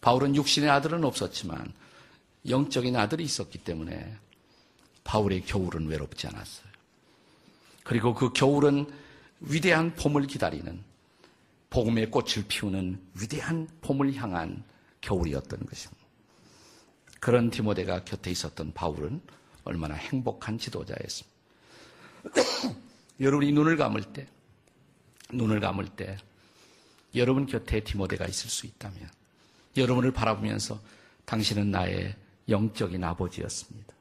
바울은 0.00 0.34
육신의 0.34 0.68
아들은 0.68 1.04
없었지만 1.04 1.72
영적인 2.48 2.96
아들이 2.96 3.22
있었기 3.24 3.58
때문에 3.58 4.16
바울의 5.04 5.42
겨울은 5.44 5.86
외롭지 5.86 6.26
않았어요. 6.26 6.70
그리고 7.84 8.14
그 8.14 8.32
겨울은 8.32 8.86
위대한 9.40 9.94
봄을 9.94 10.26
기다리는 10.26 10.82
복음의 11.70 12.10
꽃을 12.10 12.44
피우는 12.48 13.00
위대한 13.20 13.68
봄을 13.80 14.14
향한 14.14 14.64
겨울이었던 15.00 15.66
것입니다. 15.66 16.00
그런 17.20 17.50
디모데가 17.50 18.04
곁에 18.04 18.30
있었던 18.30 18.72
바울은 18.72 19.20
얼마나 19.64 19.94
행복한 19.94 20.58
지도자였습니다. 20.58 21.36
여러분이 23.20 23.52
눈을 23.52 23.76
감을 23.76 24.02
때, 24.12 24.26
눈을 25.32 25.60
감을 25.60 25.88
때, 25.90 26.16
여러분 27.14 27.46
곁에 27.46 27.80
디모데가 27.80 28.26
있을 28.26 28.50
수 28.50 28.66
있다면, 28.66 29.08
여러분을 29.76 30.12
바라보면서 30.12 30.80
당신은 31.24 31.70
나의 31.70 32.16
영적인 32.48 33.04
아버지였습니다. 33.04 33.94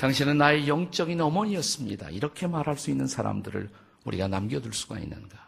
당신은 0.00 0.38
나의 0.38 0.66
영적인 0.66 1.20
어머니였습니다. 1.20 2.08
이렇게 2.08 2.46
말할 2.46 2.78
수 2.78 2.90
있는 2.90 3.06
사람들을 3.06 3.68
우리가 4.04 4.28
남겨둘 4.28 4.72
수가 4.72 4.98
있는가? 4.98 5.46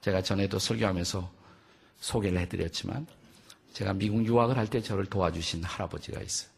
제가 0.00 0.20
전에도 0.20 0.58
설교하면서 0.58 1.30
소개를 2.00 2.40
해드렸지만, 2.40 3.06
제가 3.72 3.92
미국 3.92 4.26
유학을 4.26 4.58
할 4.58 4.66
때 4.66 4.82
저를 4.82 5.06
도와주신 5.06 5.62
할아버지가 5.62 6.20
있어요. 6.20 6.50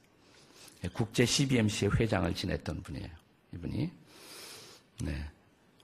예, 0.83 0.89
국제 0.89 1.27
CBMC의 1.27 1.93
회장을 2.01 2.35
지냈던 2.35 2.85
분이에요. 2.85 3.11
이분이. 3.53 3.91
네. 5.03 5.25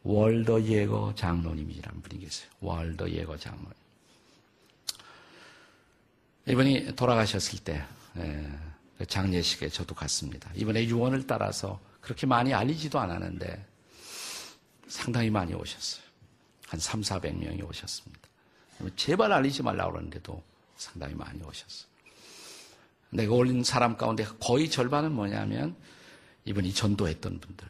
월더 0.05 0.63
예거 0.63 1.13
장로님이라는 1.17 2.01
분이 2.01 2.19
계세요. 2.19 2.49
월더 2.61 3.11
예거 3.11 3.37
장로님. 3.37 3.75
이분이 6.47 6.97
돌아가셨을 6.97 7.59
때 7.59 7.85
예, 8.17 8.23
그 8.23 8.76
장례식에 9.05 9.69
저도 9.69 9.95
갔습니다. 9.95 10.51
이번에 10.55 10.87
유언을 10.87 11.27
따라서 11.27 11.81
그렇게 12.01 12.27
많이 12.27 12.55
알리지도 12.55 12.99
않았는데 12.99 13.67
상당히 14.89 15.31
많이 15.31 15.53
오셨어요. 15.55 16.05
한 16.69 16.81
3, 16.81 17.03
400명이 17.03 17.69
오셨습니다. 17.69 18.21
제발 18.97 19.33
알리지 19.33 19.63
말라고 19.63 19.93
그러는데도 19.93 20.43
상당히 20.77 21.15
많이 21.15 21.43
오셨어요. 21.43 21.89
내가 23.11 23.35
올린 23.35 23.63
사람 23.65 23.97
가운데 23.97 24.25
거의 24.41 24.71
절반은 24.71 25.13
뭐냐면 25.13 25.77
이분이 26.45 26.75
전도했던 26.75 27.41
분들, 27.41 27.69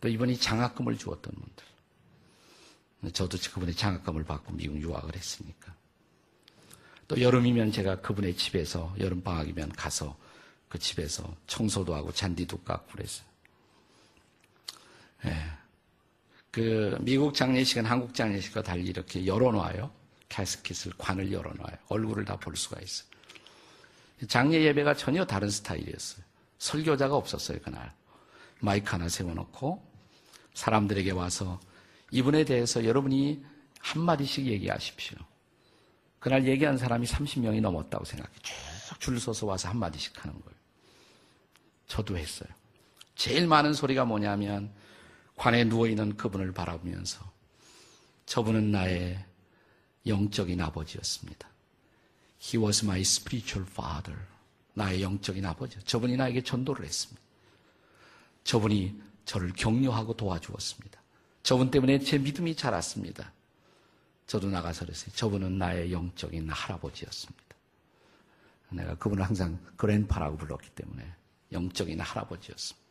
또 0.00 0.08
이분이 0.08 0.38
장학금을 0.38 0.98
주었던 0.98 1.32
분들. 1.32 3.12
저도 3.12 3.38
그분의 3.38 3.74
장학금을 3.74 4.24
받고 4.24 4.52
미국 4.52 4.80
유학을 4.80 5.16
했으니까. 5.16 5.74
또 7.10 7.20
여름이면 7.20 7.72
제가 7.72 8.02
그분의 8.02 8.36
집에서 8.36 8.94
여름 9.00 9.20
방학이면 9.20 9.72
가서 9.72 10.16
그 10.68 10.78
집에서 10.78 11.34
청소도 11.48 11.92
하고 11.92 12.12
잔디도 12.12 12.58
깎고 12.58 12.92
그랬어요. 12.92 13.26
예. 15.24 15.34
그 16.52 16.96
미국 17.00 17.34
장례식은 17.34 17.84
한국 17.84 18.14
장례식과 18.14 18.62
달리 18.62 18.84
이렇게 18.84 19.26
열어놔요. 19.26 19.90
캐스킷을 20.28 20.92
관을 20.98 21.32
열어놔요. 21.32 21.78
얼굴을 21.88 22.24
다 22.24 22.36
볼 22.36 22.56
수가 22.56 22.80
있어요. 22.80 23.08
장례 24.28 24.62
예배가 24.62 24.94
전혀 24.94 25.24
다른 25.24 25.50
스타일이었어요. 25.50 26.24
설교자가 26.58 27.16
없었어요 27.16 27.58
그날. 27.64 27.92
마이크 28.60 28.88
하나 28.88 29.08
세워놓고 29.08 29.84
사람들에게 30.54 31.10
와서 31.10 31.58
이분에 32.12 32.44
대해서 32.44 32.84
여러분이 32.84 33.44
한마디씩 33.80 34.46
얘기하십시오. 34.46 35.18
그날 36.20 36.46
얘기한 36.46 36.76
사람이 36.76 37.06
30명이 37.06 37.60
넘었다고 37.60 38.04
생각해. 38.04 38.32
쭉줄 38.88 39.18
서서 39.18 39.46
와서 39.46 39.68
한마디씩 39.70 40.22
하는 40.22 40.38
거예요. 40.40 40.56
저도 41.88 42.16
했어요. 42.16 42.48
제일 43.16 43.48
많은 43.48 43.72
소리가 43.72 44.04
뭐냐면 44.04 44.70
관에 45.36 45.64
누워있는 45.64 46.16
그분을 46.16 46.52
바라보면서 46.52 47.24
저분은 48.26 48.70
나의 48.70 49.24
영적인 50.06 50.60
아버지였습니다. 50.60 51.48
He 52.42 52.62
was 52.62 52.84
my 52.84 53.00
spiritual 53.00 53.68
father. 53.70 54.20
나의 54.74 55.02
영적인 55.02 55.44
아버지. 55.44 55.78
저분이 55.84 56.16
나에게 56.16 56.42
전도를 56.42 56.84
했습니다. 56.84 57.20
저분이 58.44 59.00
저를 59.24 59.52
격려하고 59.52 60.14
도와주었습니다. 60.14 61.00
저분 61.42 61.70
때문에 61.70 61.98
제 62.00 62.18
믿음이 62.18 62.56
자랐습니다. 62.56 63.32
저도 64.30 64.48
나가서 64.48 64.84
그랬어요. 64.84 65.12
저분은 65.16 65.58
나의 65.58 65.90
영적인 65.90 66.48
할아버지였습니다. 66.50 67.42
내가 68.68 68.94
그분을 68.94 69.24
항상 69.24 69.58
그랜파라고 69.76 70.36
불렀기 70.36 70.70
때문에 70.70 71.04
영적인 71.50 71.98
할아버지였습니다. 71.98 72.86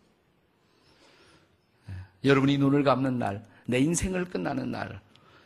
예. 1.92 1.94
여러분이 2.30 2.58
눈을 2.58 2.84
감는 2.84 3.20
날, 3.20 3.46
내 3.66 3.80
인생을 3.80 4.26
끝나는 4.26 4.72
날, 4.72 5.00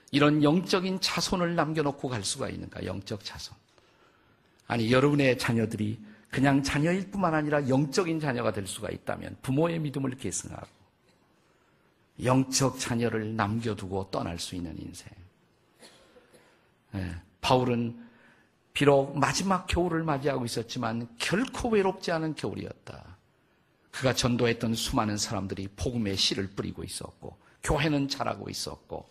이런 0.09 0.41
영적인 0.41 0.99
자손을 0.99 1.53
남겨놓고 1.53 2.09
갈 2.09 2.23
수가 2.23 2.49
있는가? 2.49 2.87
영적 2.87 3.23
자손. 3.23 3.55
아니, 4.65 4.91
여러분의 4.91 5.37
자녀들이 5.37 6.03
그냥 6.31 6.63
자녀일 6.63 7.11
뿐만 7.11 7.35
아니라 7.35 7.69
영적인 7.69 8.19
자녀가 8.19 8.51
될 8.51 8.65
수가 8.65 8.89
있다면 8.89 9.37
부모의 9.43 9.77
믿음을 9.77 10.17
계승하고 10.17 10.67
영적 12.23 12.79
자녀를 12.79 13.35
남겨두고 13.35 14.09
떠날 14.09 14.39
수 14.39 14.55
있는 14.55 14.75
인생. 14.81 15.22
네, 16.93 17.15
바울은 17.41 17.99
비록 18.73 19.17
마지막 19.17 19.67
겨울을 19.67 20.03
맞이하고 20.03 20.45
있었지만 20.45 21.07
결코 21.17 21.69
외롭지 21.69 22.11
않은 22.11 22.35
겨울이었다. 22.35 23.17
그가 23.91 24.13
전도했던 24.13 24.73
수많은 24.73 25.17
사람들이 25.17 25.67
복음의 25.75 26.17
씨를 26.17 26.49
뿌리고 26.51 26.83
있었고 26.83 27.37
교회는 27.61 28.07
자라고 28.07 28.49
있었고 28.49 29.07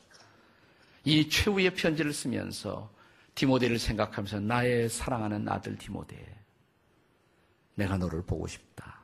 이 1.05 1.29
최후의 1.29 1.75
편지를 1.75 2.13
쓰면서 2.13 2.93
디모데를 3.35 3.79
생각하면서 3.79 4.41
나의 4.41 4.89
사랑하는 4.89 5.49
아들 5.49 5.77
디모데 5.79 6.43
내가 7.75 7.97
너를 7.97 8.23
보고 8.23 8.47
싶다. 8.47 9.01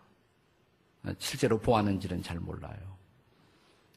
실제로 1.19 1.59
보았는지는 1.59 2.23
잘 2.23 2.39
몰라요. 2.39 2.99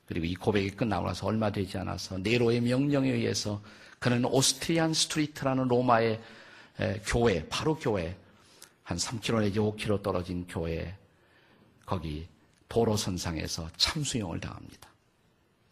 그리고 0.06 0.26
이 0.26 0.36
고백이 0.36 0.72
끝나고 0.72 1.08
나서 1.08 1.28
얼마 1.28 1.52
되지 1.52 1.78
않아서 1.78 2.18
네로의 2.18 2.62
명령에 2.62 3.10
의해서 3.10 3.62
그는 4.02 4.26
Ostian 4.26 4.96
Street라는 4.96 5.68
로마의 5.68 6.20
교외, 7.06 7.48
바로 7.50 7.78
교외, 7.78 8.18
한 8.82 8.98
3km 8.98 9.42
내지 9.42 9.60
5km 9.60 10.02
떨어진 10.02 10.48
교외, 10.48 10.98
거기 11.86 12.28
도로선상에서 12.68 13.70
참수형을 13.78 14.40
당합니다. 14.40 14.90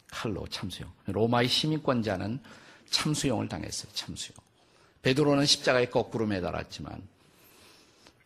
칼로 0.06 0.46
참수형. 0.46 0.88
로마의 1.06 1.48
시민권자는 1.48 2.40
참수형을 2.88 3.48
당했어요. 3.48 3.90
참수형. 3.94 4.36
베드로는 5.02 5.44
십자가에 5.44 5.86
거꾸로 5.86 6.24
매달았지만 6.26 7.02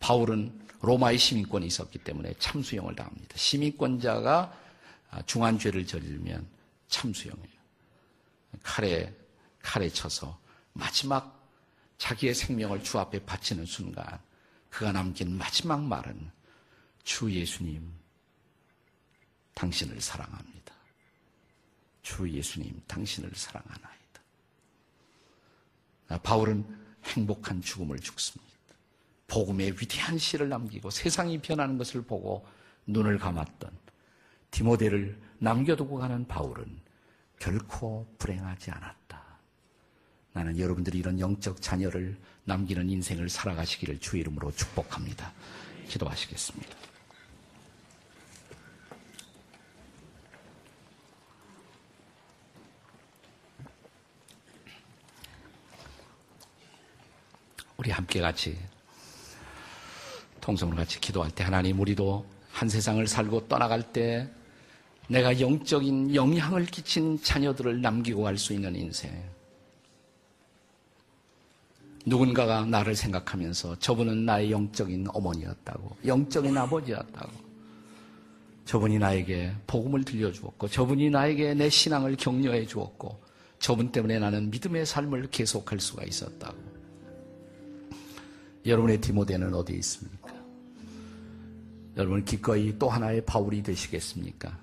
바울은 0.00 0.52
로마의 0.82 1.16
시민권이 1.16 1.66
있었기 1.66 2.00
때문에 2.00 2.34
참수형을 2.38 2.94
당합니다. 2.94 3.38
시민권자가 3.38 4.54
중한 5.24 5.58
죄를 5.58 5.86
저지르면 5.86 6.46
참수형이에요. 6.88 7.48
칼에 8.62 9.14
칼에 9.64 9.88
쳐서 9.88 10.38
마지막 10.74 11.42
자기의 11.96 12.34
생명을 12.34 12.84
주 12.84 12.98
앞에 12.98 13.24
바치는 13.24 13.64
순간 13.64 14.20
그가 14.68 14.92
남긴 14.92 15.36
마지막 15.38 15.82
말은 15.82 16.30
주 17.02 17.32
예수님 17.32 17.90
당신을 19.54 20.00
사랑합니다. 20.00 20.74
주 22.02 22.28
예수님 22.28 22.82
당신을 22.86 23.30
사랑하나이다. 23.34 24.20
바울은 26.22 26.64
행복한 27.04 27.62
죽음을 27.62 27.98
죽습니다. 27.98 28.52
복음의 29.28 29.72
위대한 29.80 30.18
시를 30.18 30.50
남기고 30.50 30.90
세상이 30.90 31.40
변하는 31.40 31.78
것을 31.78 32.02
보고 32.02 32.46
눈을 32.86 33.18
감았던 33.18 33.70
디모데를 34.50 35.20
남겨두고 35.38 35.96
가는 35.96 36.26
바울은 36.26 36.80
결코 37.38 38.06
불행하지 38.18 38.70
않았다. 38.70 39.03
나는 40.34 40.58
여러분들이 40.58 40.98
이런 40.98 41.18
영적 41.20 41.62
자녀를 41.62 42.16
남기는 42.44 42.90
인생을 42.90 43.28
살아가시기를 43.28 44.00
주 44.00 44.16
이름으로 44.16 44.50
축복합니다. 44.52 45.32
기도하시겠습니다. 45.88 46.76
우리 57.76 57.90
함께 57.90 58.20
같이 58.20 58.58
통성으로 60.40 60.76
같이 60.76 61.00
기도할 61.00 61.30
때 61.30 61.44
하나님 61.44 61.78
우리도 61.78 62.26
한 62.50 62.68
세상을 62.68 63.06
살고 63.06 63.46
떠나갈 63.46 63.82
때 63.92 64.28
내가 65.06 65.38
영적인 65.38 66.14
영향을 66.14 66.66
끼친 66.66 67.22
자녀들을 67.22 67.80
남기고 67.80 68.22
갈 68.22 68.36
수 68.36 68.52
있는 68.52 68.74
인생. 68.74 69.33
누군가가 72.06 72.66
나를 72.66 72.94
생각하면서 72.94 73.78
저분은 73.78 74.26
나의 74.26 74.50
영적인 74.50 75.06
어머니였다고, 75.12 75.96
영적인 76.06 76.56
아버지였다고. 76.56 77.44
저분이 78.64 78.98
나에게 78.98 79.54
복음을 79.66 80.04
들려주었고, 80.04 80.68
저분이 80.68 81.10
나에게 81.10 81.54
내 81.54 81.68
신앙을 81.68 82.16
격려해 82.16 82.66
주었고, 82.66 83.22
저분 83.58 83.92
때문에 83.92 84.18
나는 84.18 84.50
믿음의 84.50 84.86
삶을 84.86 85.28
계속할 85.30 85.80
수가 85.80 86.04
있었다고. 86.04 86.56
여러분의 88.66 89.00
디모데는 89.00 89.54
어디에 89.54 89.76
있습니까? 89.76 90.34
여러분 91.96 92.24
기꺼이 92.24 92.76
또 92.78 92.88
하나의 92.88 93.24
바울이 93.24 93.62
되시겠습니까? 93.62 94.58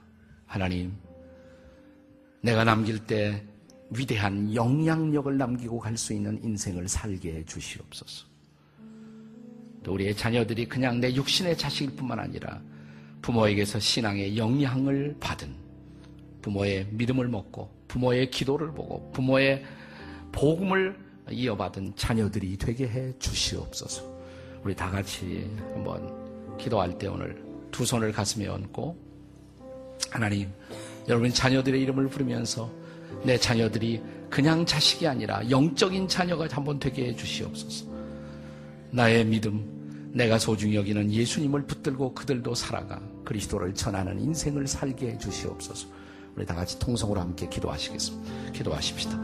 하나님, 0.45 0.93
내가 2.41 2.63
남길 2.63 2.99
때 3.05 3.43
위대한 3.91 4.53
영향력을 4.53 5.37
남기고 5.37 5.79
갈 5.79 5.97
수 5.97 6.13
있는 6.13 6.41
인생을 6.43 6.87
살게 6.87 7.35
해 7.35 7.45
주시옵소서. 7.45 8.25
또 9.83 9.93
우리의 9.93 10.15
자녀들이 10.15 10.65
그냥 10.67 10.99
내 10.99 11.13
육신의 11.13 11.57
자식일 11.57 11.95
뿐만 11.95 12.19
아니라 12.19 12.61
부모에게서 13.21 13.79
신앙의 13.79 14.37
영향을 14.37 15.15
받은 15.19 15.53
부모의 16.41 16.87
믿음을 16.91 17.27
먹고 17.27 17.69
부모의 17.87 18.31
기도를 18.31 18.71
보고 18.71 19.11
부모의 19.11 19.63
복음을 20.31 20.97
이어받은 21.29 21.93
자녀들이 21.95 22.57
되게 22.57 22.87
해 22.87 23.13
주시옵소서. 23.19 24.09
우리 24.63 24.75
다 24.75 24.89
같이 24.89 25.49
한번 25.73 26.57
기도할 26.57 26.97
때 26.97 27.07
오늘 27.07 27.43
두 27.71 27.85
손을 27.85 28.11
가슴에 28.11 28.47
얹고 28.47 28.97
하나님 30.11 30.49
여러분 31.07 31.31
자녀들의 31.31 31.81
이름을 31.81 32.07
부르면서 32.09 32.71
내 33.23 33.37
자녀들이 33.37 34.01
그냥 34.29 34.65
자식이 34.65 35.07
아니라 35.07 35.47
영적인 35.49 36.07
자녀가 36.07 36.47
한번 36.49 36.79
되게 36.79 37.07
해 37.07 37.15
주시옵소서. 37.15 37.85
나의 38.91 39.25
믿음, 39.25 40.11
내가 40.13 40.37
소중히 40.37 40.75
여기는 40.75 41.11
예수님을 41.11 41.63
붙들고 41.63 42.13
그들도 42.13 42.55
살아가 42.55 43.01
그리스도를 43.23 43.73
전하는 43.73 44.19
인생을 44.19 44.67
살게 44.67 45.11
해 45.11 45.17
주시옵소서. 45.17 45.87
우리 46.35 46.45
다 46.45 46.55
같이 46.55 46.79
통성으로 46.79 47.19
함께 47.19 47.47
기도하시겠습니다. 47.49 48.51
기도하십시다. 48.53 49.19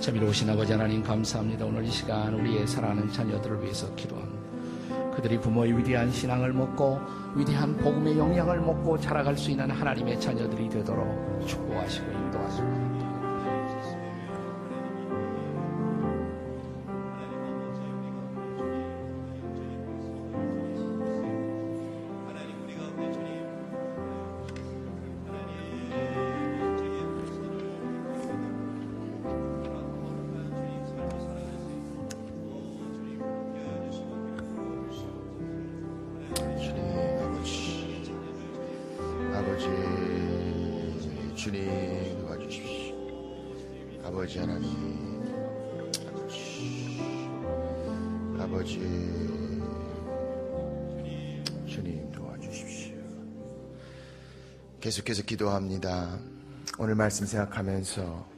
자비로우신 0.00 0.50
아버지 0.50 0.72
하나님 0.72 1.02
감사합니다. 1.02 1.64
오늘 1.64 1.84
이 1.84 1.90
시간 1.90 2.34
우리의 2.34 2.66
사랑하는 2.66 3.10
자녀들을 3.12 3.62
위해서 3.62 3.94
기도합니다. 3.94 4.40
그들이 5.16 5.40
부모의 5.40 5.76
위대한 5.78 6.10
신앙을 6.12 6.52
먹고 6.52 7.00
위대한 7.34 7.76
복음의 7.78 8.18
영향을 8.18 8.60
먹고 8.60 9.00
자라갈 9.00 9.36
수 9.36 9.50
있는 9.50 9.70
하나님의 9.70 10.20
자녀들이 10.20 10.68
되도록 10.68 11.46
축복하시고 11.46 12.10
인도하 12.10 12.89
시고 44.30 44.46
계속해서 54.80 55.24
기도합니다. 55.24 56.16
오늘 56.78 56.94
말씀 56.94 57.26
생각하면서 57.26 58.28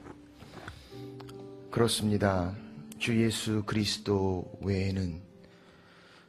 그렇습니다. 1.71 2.55
주 2.99 3.23
예수 3.23 3.63
그리스도 3.67 4.51
외에는 4.63 5.21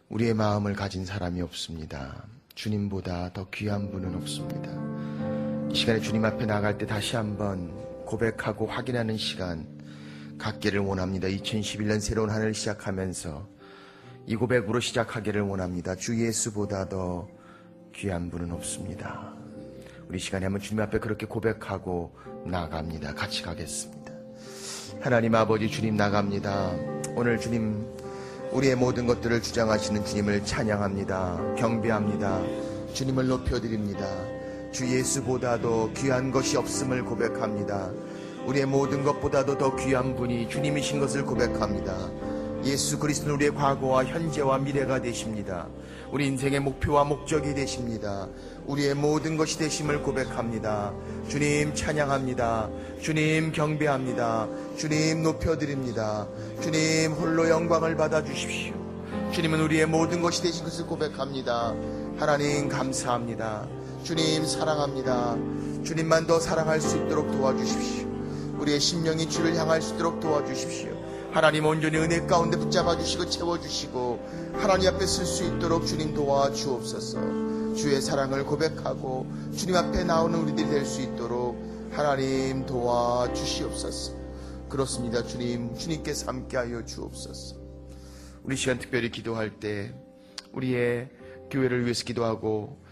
우리의 0.10 0.34
마음을 0.34 0.74
가진 0.74 1.06
사람이 1.06 1.42
없습니다. 1.42 2.26
주님보다 2.54 3.32
더 3.32 3.50
귀한 3.52 3.90
분은 3.92 4.14
없습니다. 4.16 5.72
이 5.72 5.76
시간에 5.76 6.02
주님 6.02 6.26
앞에 6.26 6.46
나갈 6.46 6.78
때 6.78 6.86
다시 6.86 7.16
한번 7.16 7.83
고백하고 8.06 8.66
확인하는 8.68 9.18
시간 9.18 9.68
갖기를 10.38 10.80
원합니다. 10.80 11.28
2011년 11.28 12.00
새로운 12.00 12.30
한 12.30 12.42
해를 12.42 12.54
시작하면서 12.54 13.48
이 14.26 14.36
고백으로 14.36 14.80
시작하기를 14.80 15.42
원합니다. 15.42 15.96
주 15.96 16.20
예수보다 16.24 16.88
더 16.90 17.28
귀한 17.94 18.30
분은 18.30 18.52
없습니다. 18.52 19.34
우리 20.08 20.20
시간에 20.20 20.46
한번 20.46 20.62
주님 20.62 20.82
앞에 20.84 21.00
그렇게 21.00 21.26
고백하고 21.26 22.16
나갑니다. 22.46 23.14
같이 23.14 23.42
가겠습니다. 23.42 24.14
하나님 25.02 25.36
아버지 25.36 25.70
주님 25.70 25.96
나갑니다. 25.96 26.72
오늘 27.16 27.40
주님 27.40 27.86
우리의 28.52 28.76
모든 28.76 29.08
것들을 29.08 29.42
주장하시는 29.42 30.06
주님을 30.06 30.46
찬양합니다. 30.46 31.56
경배합니다. 31.56 32.42
주님을 32.94 33.28
높여드립니다. 33.28 34.33
주 34.74 34.90
예수보다도 34.92 35.92
귀한 35.96 36.32
것이 36.32 36.58
없음을 36.58 37.06
고백합니다. 37.06 37.92
우리의 38.48 38.66
모든 38.66 39.04
것보다도 39.04 39.60
더 39.60 39.76
귀한 39.76 40.16
분이 40.16 40.50
주님이신 40.50 41.00
것을 41.00 41.24
고백합니다. 41.24 42.10
예수 42.66 42.98
그리스도는 42.98 43.36
우리의 43.36 43.54
과거와 43.54 44.06
현재와 44.06 44.58
미래가 44.58 45.00
되십니다. 45.00 45.68
우리 46.12 46.26
인생의 46.26 46.60
목표와 46.62 47.04
목적이 47.04 47.54
되십니다. 47.54 48.28
우리의 48.66 48.96
모든 48.96 49.38
것이 49.38 49.60
되심을 49.60 50.02
고백합니다. 50.02 50.92
주님 51.28 51.76
찬양합니다. 51.76 52.70
주님 53.00 53.52
경배합니다. 53.52 54.48
주님 54.76 55.22
높여드립니다. 55.22 56.28
주님 56.62 57.12
홀로 57.12 57.48
영광을 57.48 57.96
받아 57.96 58.24
주십시오. 58.24 58.74
주님은 59.34 59.60
우리의 59.62 59.86
모든 59.86 60.22
것이 60.22 60.42
되신 60.42 60.64
것을 60.64 60.88
고백합니다. 60.88 61.76
하나님 62.18 62.70
감사합니다. 62.70 63.68
주님 64.04 64.46
사랑합니다. 64.46 65.38
주님만 65.84 66.28
더 66.28 66.40
사랑할 66.40 66.82
수 66.82 66.98
있도록 66.98 67.32
도와주십시오. 67.32 68.08
우리의 68.60 68.80
심령이 68.80 69.30
주를 69.30 69.56
향할 69.56 69.82
수 69.82 69.96
있도록 69.96 70.20
도와주십시오. 70.20 70.92
하나님 71.32 71.66
온전히 71.66 71.98
은혜 71.98 72.20
가운데 72.28 72.58
붙잡아 72.58 72.98
주시고 72.98 73.30
채워 73.30 73.60
주시고 73.60 74.52
하나님 74.60 74.94
앞에 74.94 75.06
쓸 75.06 75.26
수 75.26 75.46
있도록 75.46 75.88
주님 75.88 76.14
도와 76.14 76.52
주옵소서. 76.52 77.74
주의 77.76 78.02
사랑을 78.02 78.46
고백하고 78.46 79.26
주님 79.56 79.76
앞에 79.76 80.04
나오는 80.04 80.38
우리들이 80.38 80.70
될 80.70 80.86
수 80.86 81.02
있도록 81.02 81.58
하나님 81.92 82.66
도와 82.66 83.32
주시옵소서. 83.34 84.14
그렇습니다. 84.70 85.24
주님, 85.24 85.76
주님께서 85.76 86.28
함께하여 86.28 86.84
주옵소서. 86.86 87.56
우리 88.44 88.58
시간 88.58 88.80
특별히 88.80 89.10
기도할 89.12 89.60
때 89.60 89.96
우리의 90.52 91.10
교회를 91.50 91.84
위해서 91.84 92.04
기도하고 92.04 92.83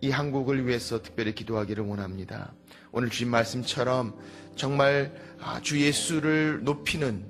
이 0.00 0.10
한국을 0.10 0.66
위해서 0.66 1.02
특별히 1.02 1.34
기도하기를 1.34 1.84
원합니다. 1.84 2.52
오늘 2.92 3.10
주신 3.10 3.28
말씀처럼 3.28 4.14
정말 4.54 5.12
아, 5.40 5.60
주 5.60 5.80
예수를 5.80 6.62
높이는 6.62 7.24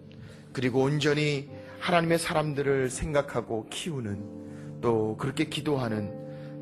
그리고 0.52 0.82
온전히 0.82 1.48
하나님의 1.80 2.18
사람들을 2.18 2.90
생각하고 2.90 3.68
키우는 3.70 4.80
또 4.80 5.16
그렇게 5.16 5.44
기도하는 5.44 6.12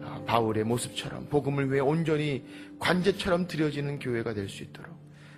아, 0.04 0.22
바울의 0.26 0.64
모습처럼 0.64 1.28
복음을 1.28 1.70
위해 1.70 1.80
온전히 1.80 2.44
관제처럼 2.78 3.48
드려지는 3.48 3.98
교회가 3.98 4.34
될 4.34 4.48
수 4.48 4.62
있도록 4.62 4.94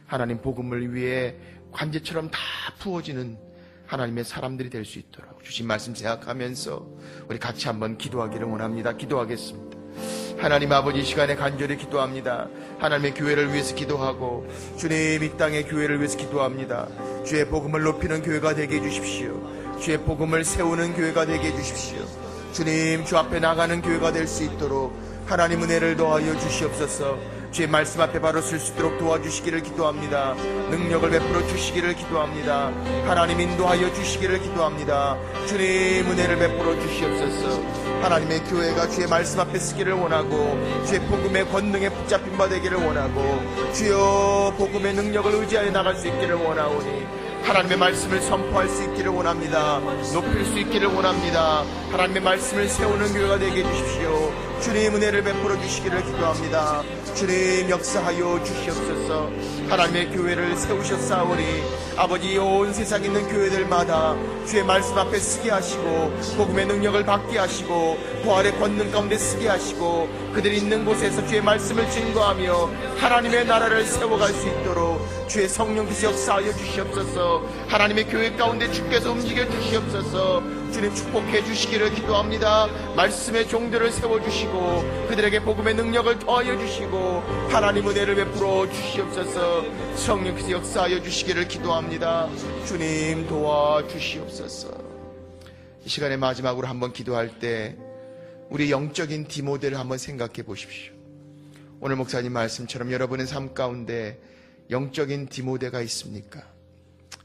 하나님 0.07 0.41
복음을 0.41 0.95
위해 0.95 1.37
관제처럼 1.73 2.31
다 2.31 2.39
부어지는 2.79 3.39
하나님의 3.87 4.25
사람들이 4.25 4.69
될 4.71 4.85
수 4.85 4.99
있도록 4.99 5.43
주신 5.43 5.67
말씀 5.67 5.95
생각하면서 5.95 6.87
우리 7.29 7.39
같이 7.39 7.69
한번 7.69 7.97
기도하기를 7.97 8.47
원합니다. 8.47 8.97
기도하겠습니다. 8.97 9.68
하나님 10.39 10.73
아버지 10.73 11.05
시간에 11.05 11.35
간절히 11.35 11.77
기도합니다. 11.77 12.47
하나님의 12.79 13.15
교회를 13.15 13.53
위해서 13.53 13.75
기도하고 13.75 14.47
주님 14.77 15.23
이 15.25 15.37
땅의 15.37 15.65
교회를 15.65 15.99
위해서 15.99 16.17
기도합니다. 16.17 16.87
주의 17.27 17.45
복음을 17.45 17.83
높이는 17.83 18.23
교회가 18.23 18.55
되게 18.55 18.77
해주십시오. 18.77 19.79
주의 19.81 19.99
복음을 19.99 20.45
세우는 20.45 20.95
교회가 20.95 21.27
되게 21.27 21.49
해주십시오. 21.49 21.99
주님 22.53 23.05
주 23.05 23.17
앞에 23.19 23.41
나가는 23.41 23.83
교회가 23.83 24.13
될 24.13 24.27
수 24.29 24.45
있도록 24.45 24.97
하나님 25.27 25.63
은혜를 25.63 25.97
더하여 25.97 26.39
주시옵소서. 26.39 27.19
주의 27.51 27.67
말씀 27.69 28.01
앞에 28.01 28.21
바로 28.21 28.41
쓸 28.41 28.59
수 28.59 28.73
있도록 28.73 28.99
도와주시기를 28.99 29.63
기도합니다. 29.63 30.35
능력을 30.71 31.11
베풀어 31.11 31.47
주시기를 31.49 31.95
기도합니다. 31.95 32.69
하나님 33.07 33.41
인도하여 33.41 33.93
주시기를 33.93 34.41
기도합니다. 34.41 35.19
주님 35.47 36.11
은혜를 36.11 36.39
베풀어 36.39 36.79
주시옵소서. 36.81 37.88
하나님의 38.03 38.45
교회가 38.45 38.89
주의 38.89 39.07
말씀 39.09 39.41
앞에 39.41 39.59
쓰기를 39.59 39.93
원하고 39.95 40.59
주의 40.87 41.01
복음의 41.01 41.49
권능에 41.51 41.89
붙잡힌 41.91 42.37
바 42.39 42.49
되기를 42.49 42.79
원하고 42.79 43.43
주여 43.75 44.55
복음의 44.57 44.95
능력을 44.95 45.33
의지하여 45.33 45.71
나갈 45.71 45.97
수 45.97 46.09
있기를 46.09 46.35
원하오니 46.37 47.07
하나님의 47.43 47.79
말씀을 47.79 48.21
선포할 48.21 48.69
수 48.69 48.83
있기를 48.85 49.11
원합니다. 49.11 49.81
높일 50.13 50.45
수 50.45 50.59
있기를 50.59 50.89
원합니다. 50.89 51.65
하나님의 51.91 52.23
말씀을 52.23 52.69
세우는 52.69 53.13
교회가 53.13 53.39
되게 53.39 53.65
해주십시오. 53.65 54.18
주님 54.61 54.97
은혜를 54.97 55.23
베풀어 55.23 55.59
주시기를 55.61 56.05
기도합니다. 56.05 56.83
주님 57.15 57.71
역사하여 57.71 58.43
주시옵소서. 58.43 59.31
하나님의 59.69 60.11
교회를 60.11 60.57
세우셨사오니 60.57 61.45
아버지 61.97 62.37
온 62.39 62.73
세상에 62.73 63.07
있는 63.07 63.29
교회들마다 63.29 64.17
주의 64.47 64.65
말씀 64.65 64.97
앞에 64.99 65.19
쓰게 65.19 65.51
하시고 65.51 66.11
복음의 66.37 66.67
능력을 66.67 67.05
받게 67.05 67.39
하시고 67.39 67.99
부활의 68.23 68.59
권능 68.59 68.91
가운데 68.91 69.17
쓰게 69.17 69.49
하시고 69.49 70.09
그들이 70.33 70.59
있는 70.59 70.85
곳에서 70.85 71.25
주의 71.27 71.41
말씀을 71.41 71.89
증거하며 71.91 72.71
하나님의 72.99 73.47
나라를 73.47 73.85
세워갈 73.85 74.33
수 74.33 74.49
있도록 74.49 75.07
주의 75.29 75.49
성령께서 75.49 76.09
역사하여 76.09 76.53
주시옵소서. 76.53 77.43
하나님의 77.69 78.09
교회 78.09 78.31
가운데 78.33 78.71
주께서 78.73 79.13
움직여 79.13 79.49
주시옵소서 79.49 80.58
주님 80.73 80.95
축복해 80.95 81.45
주시기를 81.45 81.95
기도합니다 81.95 82.67
말씀의 82.95 83.49
종들을 83.49 83.91
세워주시고 83.91 85.09
그들에게 85.09 85.43
복음의 85.43 85.75
능력을 85.75 86.19
더하여 86.19 86.59
주시고 86.59 87.21
하나님 87.51 87.89
은혜를 87.89 88.15
베풀어 88.15 88.71
주시옵소서 88.71 89.65
성령께서 89.97 90.51
역사하여 90.53 91.03
주시기를 91.03 91.49
기도합니다. 91.49 92.29
주님 92.67 93.27
도와 93.27 93.87
주시옵소서. 93.89 94.71
이 95.85 95.89
시간에 95.89 96.17
마지막으로 96.17 96.67
한번 96.67 96.93
기도할 96.93 97.39
때 97.39 97.77
우리 98.51 98.71
영적인 98.71 99.27
디모델을 99.27 99.79
한번 99.79 99.99
생각해 99.99 100.43
보십시오. 100.45 100.93
오늘 101.81 101.97
목사님 101.97 102.33
말씀처럼 102.33 102.93
여러분의 102.93 103.27
삶 103.27 103.55
가운데 103.55 104.19
영적인 104.71 105.29
디모데가 105.29 105.81
있습니까? 105.83 106.43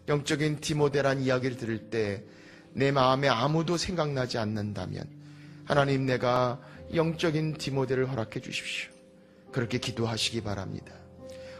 영적인 0.08 0.60
디모데란 0.60 1.22
이야기를 1.22 1.58
들을 1.58 1.89
때 1.89 2.24
내 2.74 2.91
마음에 2.91 3.28
아무도 3.28 3.78
생각나지 3.78 4.38
않는다면 4.38 5.07
하나님 5.65 6.05
내가 6.05 6.59
영적인 6.93 7.53
디모데를 7.53 8.09
허락해 8.11 8.41
주십시오. 8.41 8.91
그렇게 9.51 9.78
기도하시기 9.78 10.41
바랍니다. 10.41 10.93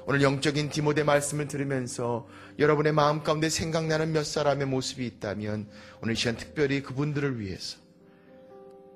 오늘 0.06 0.22
영적인 0.22 0.70
디모데 0.70 1.04
말씀을 1.04 1.48
들으면서 1.48 2.28
여러분의 2.60 2.92
마음 2.92 3.24
가운데 3.24 3.50
생각나는 3.50 4.12
몇 4.12 4.26
사람의 4.26 4.68
모습이 4.68 5.06
있다면 5.06 5.70
오늘 6.02 6.14
이 6.14 6.18
시간 6.18 6.36
특별히 6.36 6.82
그분들을 6.82 7.40
위해서 7.40 7.78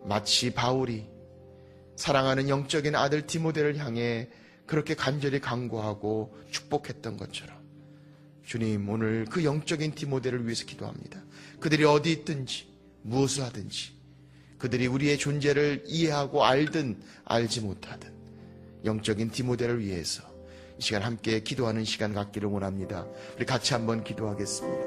마치 0.04 0.54
바울이 0.54 1.08
사랑하는 1.96 2.50
영적인 2.50 2.96
아들 2.96 3.26
디모데를 3.26 3.78
향해 3.78 4.30
그렇게 4.66 4.96
간절히 4.96 5.40
간구하고 5.40 6.36
축복했던 6.52 7.18
것처럼 7.18 7.57
주님 8.48 8.88
오늘 8.88 9.26
그 9.30 9.44
영적인 9.44 9.94
디모데를 9.94 10.46
위해서 10.46 10.66
기도합니다. 10.66 11.22
그들이 11.60 11.84
어디 11.84 12.14
있든지 12.14 12.66
무엇을 13.02 13.44
하든지 13.44 13.92
그들이 14.58 14.88
우리의 14.88 15.18
존재를 15.18 15.84
이해하고 15.86 16.46
알든 16.46 16.98
알지 17.26 17.60
못하든 17.60 18.10
영적인 18.86 19.32
디모데를 19.32 19.82
위해서 19.82 20.24
이 20.80 20.82
시간 20.82 21.02
함께 21.04 21.42
기도하는 21.42 21.84
시간 21.84 22.14
갖기를 22.14 22.48
원합니다. 22.48 23.06
우리 23.36 23.46
같이 23.46 23.74
한번 23.74 24.06
기도하겠습니다. 24.06 24.86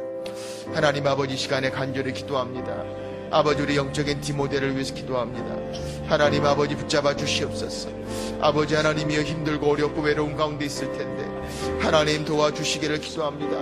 하나님 0.73 1.07
아버지 1.07 1.37
시간에 1.37 1.69
간절히 1.69 2.15
기도합니다. 2.15 2.83
아버지 3.31 3.61
우리 3.61 3.77
영적인 3.77 4.23
디모데를 4.23 4.73
위해서 4.73 4.95
기도합니다. 4.95 6.09
하나님 6.09 6.47
아버지 6.47 6.77
붙잡아 6.77 7.15
주시옵소서. 7.15 7.91
아버지 8.41 8.75
하나님이여 8.75 9.21
힘들고 9.21 9.71
어렵고 9.71 10.01
외로운 10.01 10.35
가운데 10.35 10.65
있을 10.65 10.91
텐데 10.93 11.20
하나님 11.81 12.25
도와주시기를 12.25 13.01
기도합니다. 13.01 13.57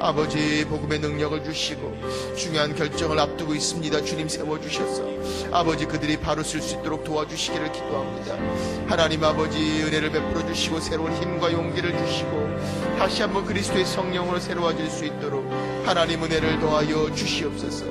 아버지 0.00 0.64
복음의 0.64 1.00
능력을 1.00 1.44
주시고 1.44 2.34
중요한 2.36 2.74
결정을 2.74 3.18
앞두고 3.18 3.54
있습니다. 3.54 4.02
주님 4.04 4.28
세워주셔서 4.28 5.04
아버지 5.52 5.84
그들이 5.84 6.16
바로 6.16 6.42
쓸 6.42 6.60
수 6.60 6.76
있도록 6.76 7.04
도와주시기를 7.04 7.72
기도합니다. 7.72 8.36
하나님 8.88 9.22
아버지 9.22 9.82
은혜를 9.82 10.10
베풀어 10.10 10.46
주시고 10.46 10.80
새로운 10.80 11.12
힘과 11.14 11.52
용기를 11.52 11.96
주시고 11.96 12.48
다시 12.98 13.22
한번 13.22 13.44
그리스도의 13.44 13.84
성령으로 13.84 14.40
새로워질 14.40 14.88
수 14.90 15.04
있도록 15.04 15.48
하나님 15.84 16.22
은혜를 16.24 16.60
더하여 16.60 17.12
주시옵소서. 17.14 17.86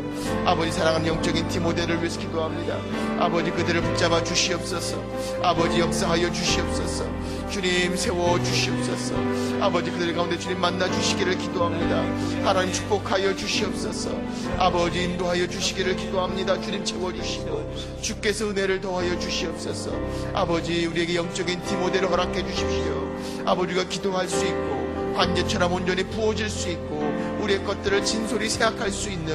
아버지 0.45 0.71
사랑하는 0.71 1.07
영적인 1.07 1.47
디모데를 1.49 1.99
위해서 1.99 2.19
기도합니다. 2.19 2.77
아버지 3.19 3.51
그들을 3.51 3.81
붙잡아 3.81 4.23
주시옵소서. 4.23 5.01
아버지 5.41 5.79
역사하여 5.79 6.31
주시옵소서. 6.31 7.16
주님 7.49 7.95
세워 7.95 8.41
주시옵소서. 8.43 9.15
아버지 9.61 9.89
그들 9.89 10.13
가운데 10.13 10.37
주님 10.37 10.59
만나 10.59 10.89
주시기를 10.91 11.37
기도합니다. 11.37 12.03
하나님 12.45 12.73
축복하여 12.73 13.35
주시옵소서. 13.35 14.11
아버지 14.57 15.03
인도하여 15.03 15.47
주시기를 15.47 15.95
기도합니다. 15.95 16.59
주님 16.61 16.83
채워 16.83 17.13
주시고 17.13 17.73
주께서 18.01 18.49
은혜를 18.49 18.81
더하여 18.81 19.17
주시옵소서. 19.17 19.91
아버지 20.33 20.85
우리에게 20.85 21.15
영적인 21.15 21.63
디모데를 21.63 22.09
허락해 22.09 22.45
주십시오. 22.45 23.15
아버지가 23.45 23.85
기도할 23.85 24.27
수 24.27 24.45
있고 24.45 25.13
관계처럼 25.15 25.71
온전히 25.73 26.03
부어질 26.03 26.49
수 26.49 26.69
있고 26.69 26.99
우리의 27.47 27.63
것들을 27.63 28.03
진솔히 28.03 28.49
생각할 28.49 28.91
수 28.91 29.09
있는 29.09 29.33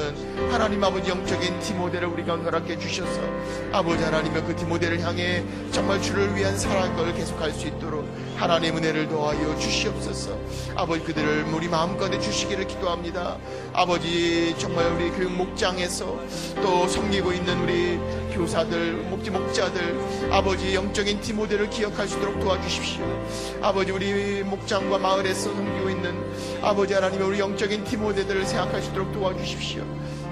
하나님 0.51 0.83
아버지 0.83 1.09
영적인 1.09 1.59
디모델을 1.59 2.07
우리가 2.09 2.35
허락해 2.37 2.77
주셔서 2.77 3.19
아버지 3.71 4.03
하나님의 4.03 4.43
그 4.43 4.55
디모델을 4.55 5.01
향해 5.01 5.43
정말 5.71 5.99
주를 5.99 6.35
위한 6.35 6.57
사랑을 6.57 7.13
계속할 7.13 7.51
수 7.51 7.67
있도록 7.67 8.07
하나님 8.35 8.77
은혜를 8.77 9.09
더하여 9.09 9.57
주시옵소서. 9.57 10.37
아버지 10.75 11.03
그들을 11.03 11.45
우리 11.53 11.67
마음가운데 11.67 12.19
주시기를 12.19 12.67
기도합니다. 12.67 13.37
아버지 13.73 14.55
정말 14.59 14.91
우리 14.91 15.09
교육 15.09 15.31
목장에서 15.31 16.19
또 16.61 16.87
섬기고 16.87 17.33
있는 17.33 17.61
우리 17.63 17.99
교사들 18.33 18.93
목지 19.09 19.29
목자들 19.29 20.31
아버지 20.31 20.75
영적인 20.75 21.21
디모델을 21.21 21.69
기억할 21.69 22.07
수 22.07 22.17
있도록 22.17 22.39
도와주십시오. 22.39 23.03
아버지 23.61 23.91
우리 23.91 24.43
목장과 24.43 24.97
마을에서 24.97 25.53
섬기고 25.53 25.89
있는 25.89 26.13
아버지 26.63 26.93
하나님의 26.93 27.27
우리 27.27 27.39
영적인 27.39 27.83
수 28.81 28.89
있도록 28.91 29.11
도와주십시오. 29.11 29.83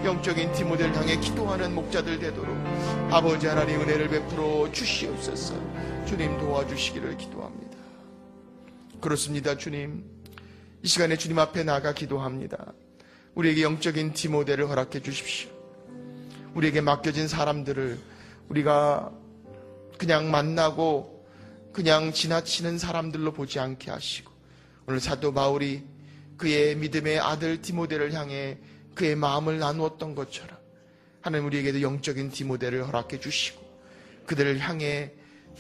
영적인 0.06 0.54
디모델을 0.54 0.96
향해 0.96 1.18
기도하는 1.18 1.76
목자들 1.76 2.20
되도록 2.20 2.56
아버지 3.12 3.48
하나님 3.48 3.82
은혜를 3.82 4.08
베풀어 4.08 4.72
주시옵소서. 4.72 5.56
주님 6.06 6.38
도와주시기를 6.40 7.18
기도합니다. 7.18 7.78
그렇습니다 9.02 9.58
주님. 9.58 10.06
이 10.82 10.88
시간에 10.88 11.18
주님 11.18 11.38
앞에 11.38 11.66
나가 11.66 11.94
기도합니다. 11.94 12.72
우리에게 13.36 13.64
영적인 13.64 14.14
디모델을 14.14 14.70
허락해 14.70 15.02
주십시오. 15.02 15.50
우리에게 16.54 16.80
맡겨진 16.80 17.28
사람들을 17.28 18.00
우리가 18.48 19.12
그냥 19.98 20.32
만나고 20.32 21.26
그냥 21.74 22.14
지나치는 22.14 22.78
사람들로 22.78 23.34
보지 23.34 23.60
않게 23.60 23.92
하시고 23.92 24.32
오늘 24.88 25.02
사도 25.02 25.34
바울이 25.34 25.91
그의 26.42 26.76
믿음의 26.76 27.20
아들 27.20 27.62
디모데를 27.62 28.14
향해 28.14 28.58
그의 28.96 29.16
마음을 29.16 29.60
나누었던 29.60 30.16
것처럼 30.16 30.58
하나님 31.22 31.46
우리에게도 31.46 31.84
영적인 31.84 32.32
디모데를 32.32 32.88
허락해 32.88 33.20
주시고 33.20 33.62
그들을 34.26 34.58
향해 34.60 35.12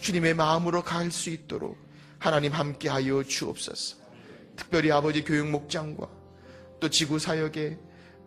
주님의 0.02 0.34
마음으로 0.34 0.82
갈 0.82 1.12
수 1.12 1.30
있도록 1.30 1.78
하나님 2.18 2.52
함께하여 2.52 3.24
주옵소서. 3.24 3.98
특별히 4.56 4.92
아버지 4.92 5.24
교육 5.24 5.50
목장과 5.52 6.10
또 6.80 6.90
지구 6.90 7.20
사역의 7.20 7.78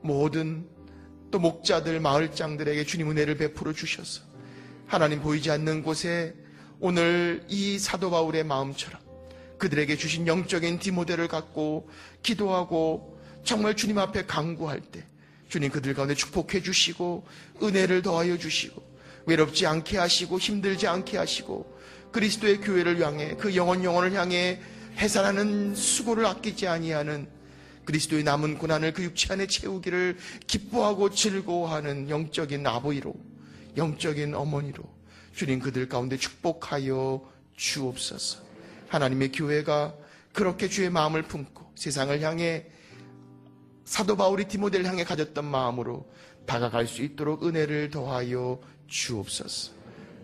모든 0.02 0.68
또 1.32 1.40
목자들 1.40 1.98
마을장들에게 1.98 2.84
주님 2.84 3.10
은혜를 3.10 3.36
베풀어 3.36 3.72
주셔서 3.72 4.22
하나님 4.86 5.20
보이지 5.20 5.50
않는 5.50 5.82
곳에 5.82 6.36
오늘 6.78 7.44
이 7.48 7.80
사도 7.80 8.10
바울의 8.10 8.44
마음처럼 8.44 9.03
그들에게 9.64 9.96
주신 9.96 10.26
영적인 10.26 10.78
디모델을 10.78 11.26
갖고 11.26 11.88
기도하고 12.22 13.18
정말 13.44 13.74
주님 13.74 13.96
앞에 13.96 14.26
강구할 14.26 14.82
때 14.82 15.02
주님 15.48 15.70
그들 15.70 15.94
가운데 15.94 16.14
축복해 16.14 16.60
주시고 16.60 17.26
은혜를 17.62 18.02
더하여 18.02 18.36
주시고 18.36 18.82
외롭지 19.24 19.66
않게 19.66 19.96
하시고 19.96 20.38
힘들지 20.38 20.86
않게 20.86 21.16
하시고 21.16 21.78
그리스도의 22.12 22.60
교회를 22.60 23.00
향해 23.00 23.36
그 23.36 23.56
영원 23.56 23.82
영혼을 23.84 24.12
향해 24.12 24.60
해산하는 24.98 25.74
수고를 25.74 26.26
아끼지 26.26 26.68
아니하는 26.68 27.26
그리스도의 27.86 28.22
남은 28.22 28.58
고난을 28.58 28.92
그 28.92 29.02
육체 29.02 29.32
안에 29.32 29.46
채우기를 29.46 30.18
기뻐하고 30.46 31.08
즐거워하는 31.08 32.10
영적인 32.10 32.66
아버지로 32.66 33.14
영적인 33.78 34.34
어머니로 34.34 34.84
주님 35.34 35.58
그들 35.58 35.88
가운데 35.88 36.18
축복하여 36.18 37.32
주옵소서. 37.56 38.44
하나님의 38.94 39.32
교회가 39.32 39.94
그렇게 40.32 40.68
주의 40.68 40.90
마음을 40.90 41.22
품고 41.22 41.72
세상을 41.74 42.20
향해 42.22 42.66
사도 43.84 44.16
바울이 44.16 44.46
디모델을 44.46 44.86
향해 44.86 45.04
가졌던 45.04 45.44
마음으로 45.44 46.10
다가갈 46.46 46.86
수 46.86 47.02
있도록 47.02 47.44
은혜를 47.44 47.90
더하여 47.90 48.60
주옵소서. 48.86 49.72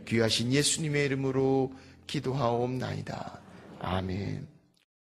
귀하신 0.07 0.53
예수님의 0.53 1.07
이름으로 1.07 1.73
기도하옵나이다. 2.07 3.41
아멘. 3.81 4.49